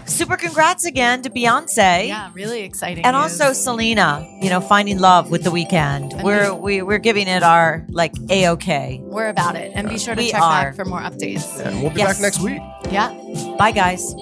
super 0.05 0.37
congrats 0.37 0.85
again 0.85 1.21
to 1.23 1.29
Beyonce. 1.31 2.07
yeah, 2.07 2.29
really 2.33 2.61
exciting. 2.61 3.03
And 3.05 3.15
news. 3.15 3.39
also 3.41 3.53
Selena, 3.53 4.27
you 4.41 4.49
know, 4.51 4.61
finding 4.61 4.99
love 4.99 5.31
with 5.31 5.43
the 5.43 5.49
Weeknd. 5.49 6.13
And 6.13 6.23
We're 6.23 6.53
we, 6.53 6.81
we're 6.83 6.99
giving 6.99 7.27
it 7.27 7.41
our 7.41 7.85
like 7.89 8.13
a 8.29 8.49
okay. 8.49 8.99
we're 9.03 9.29
about 9.29 9.55
it. 9.55 9.71
And 9.73 9.89
be 9.89 9.97
sure 9.97 10.13
to 10.15 10.21
We 10.21 10.29
check 10.31 10.41
are. 10.41 10.65
back 10.65 10.75
for 10.75 10.85
more 10.85 10.99
updates. 10.99 11.59
And 11.59 11.81
we'll 11.81 11.91
be 11.91 11.99
Yes. 11.99 12.13
back 12.13 12.21
next 12.21 12.39
week. 12.41 12.61
Yeah. 12.91 13.09
Bye, 13.57 13.71
guys. 13.71 14.13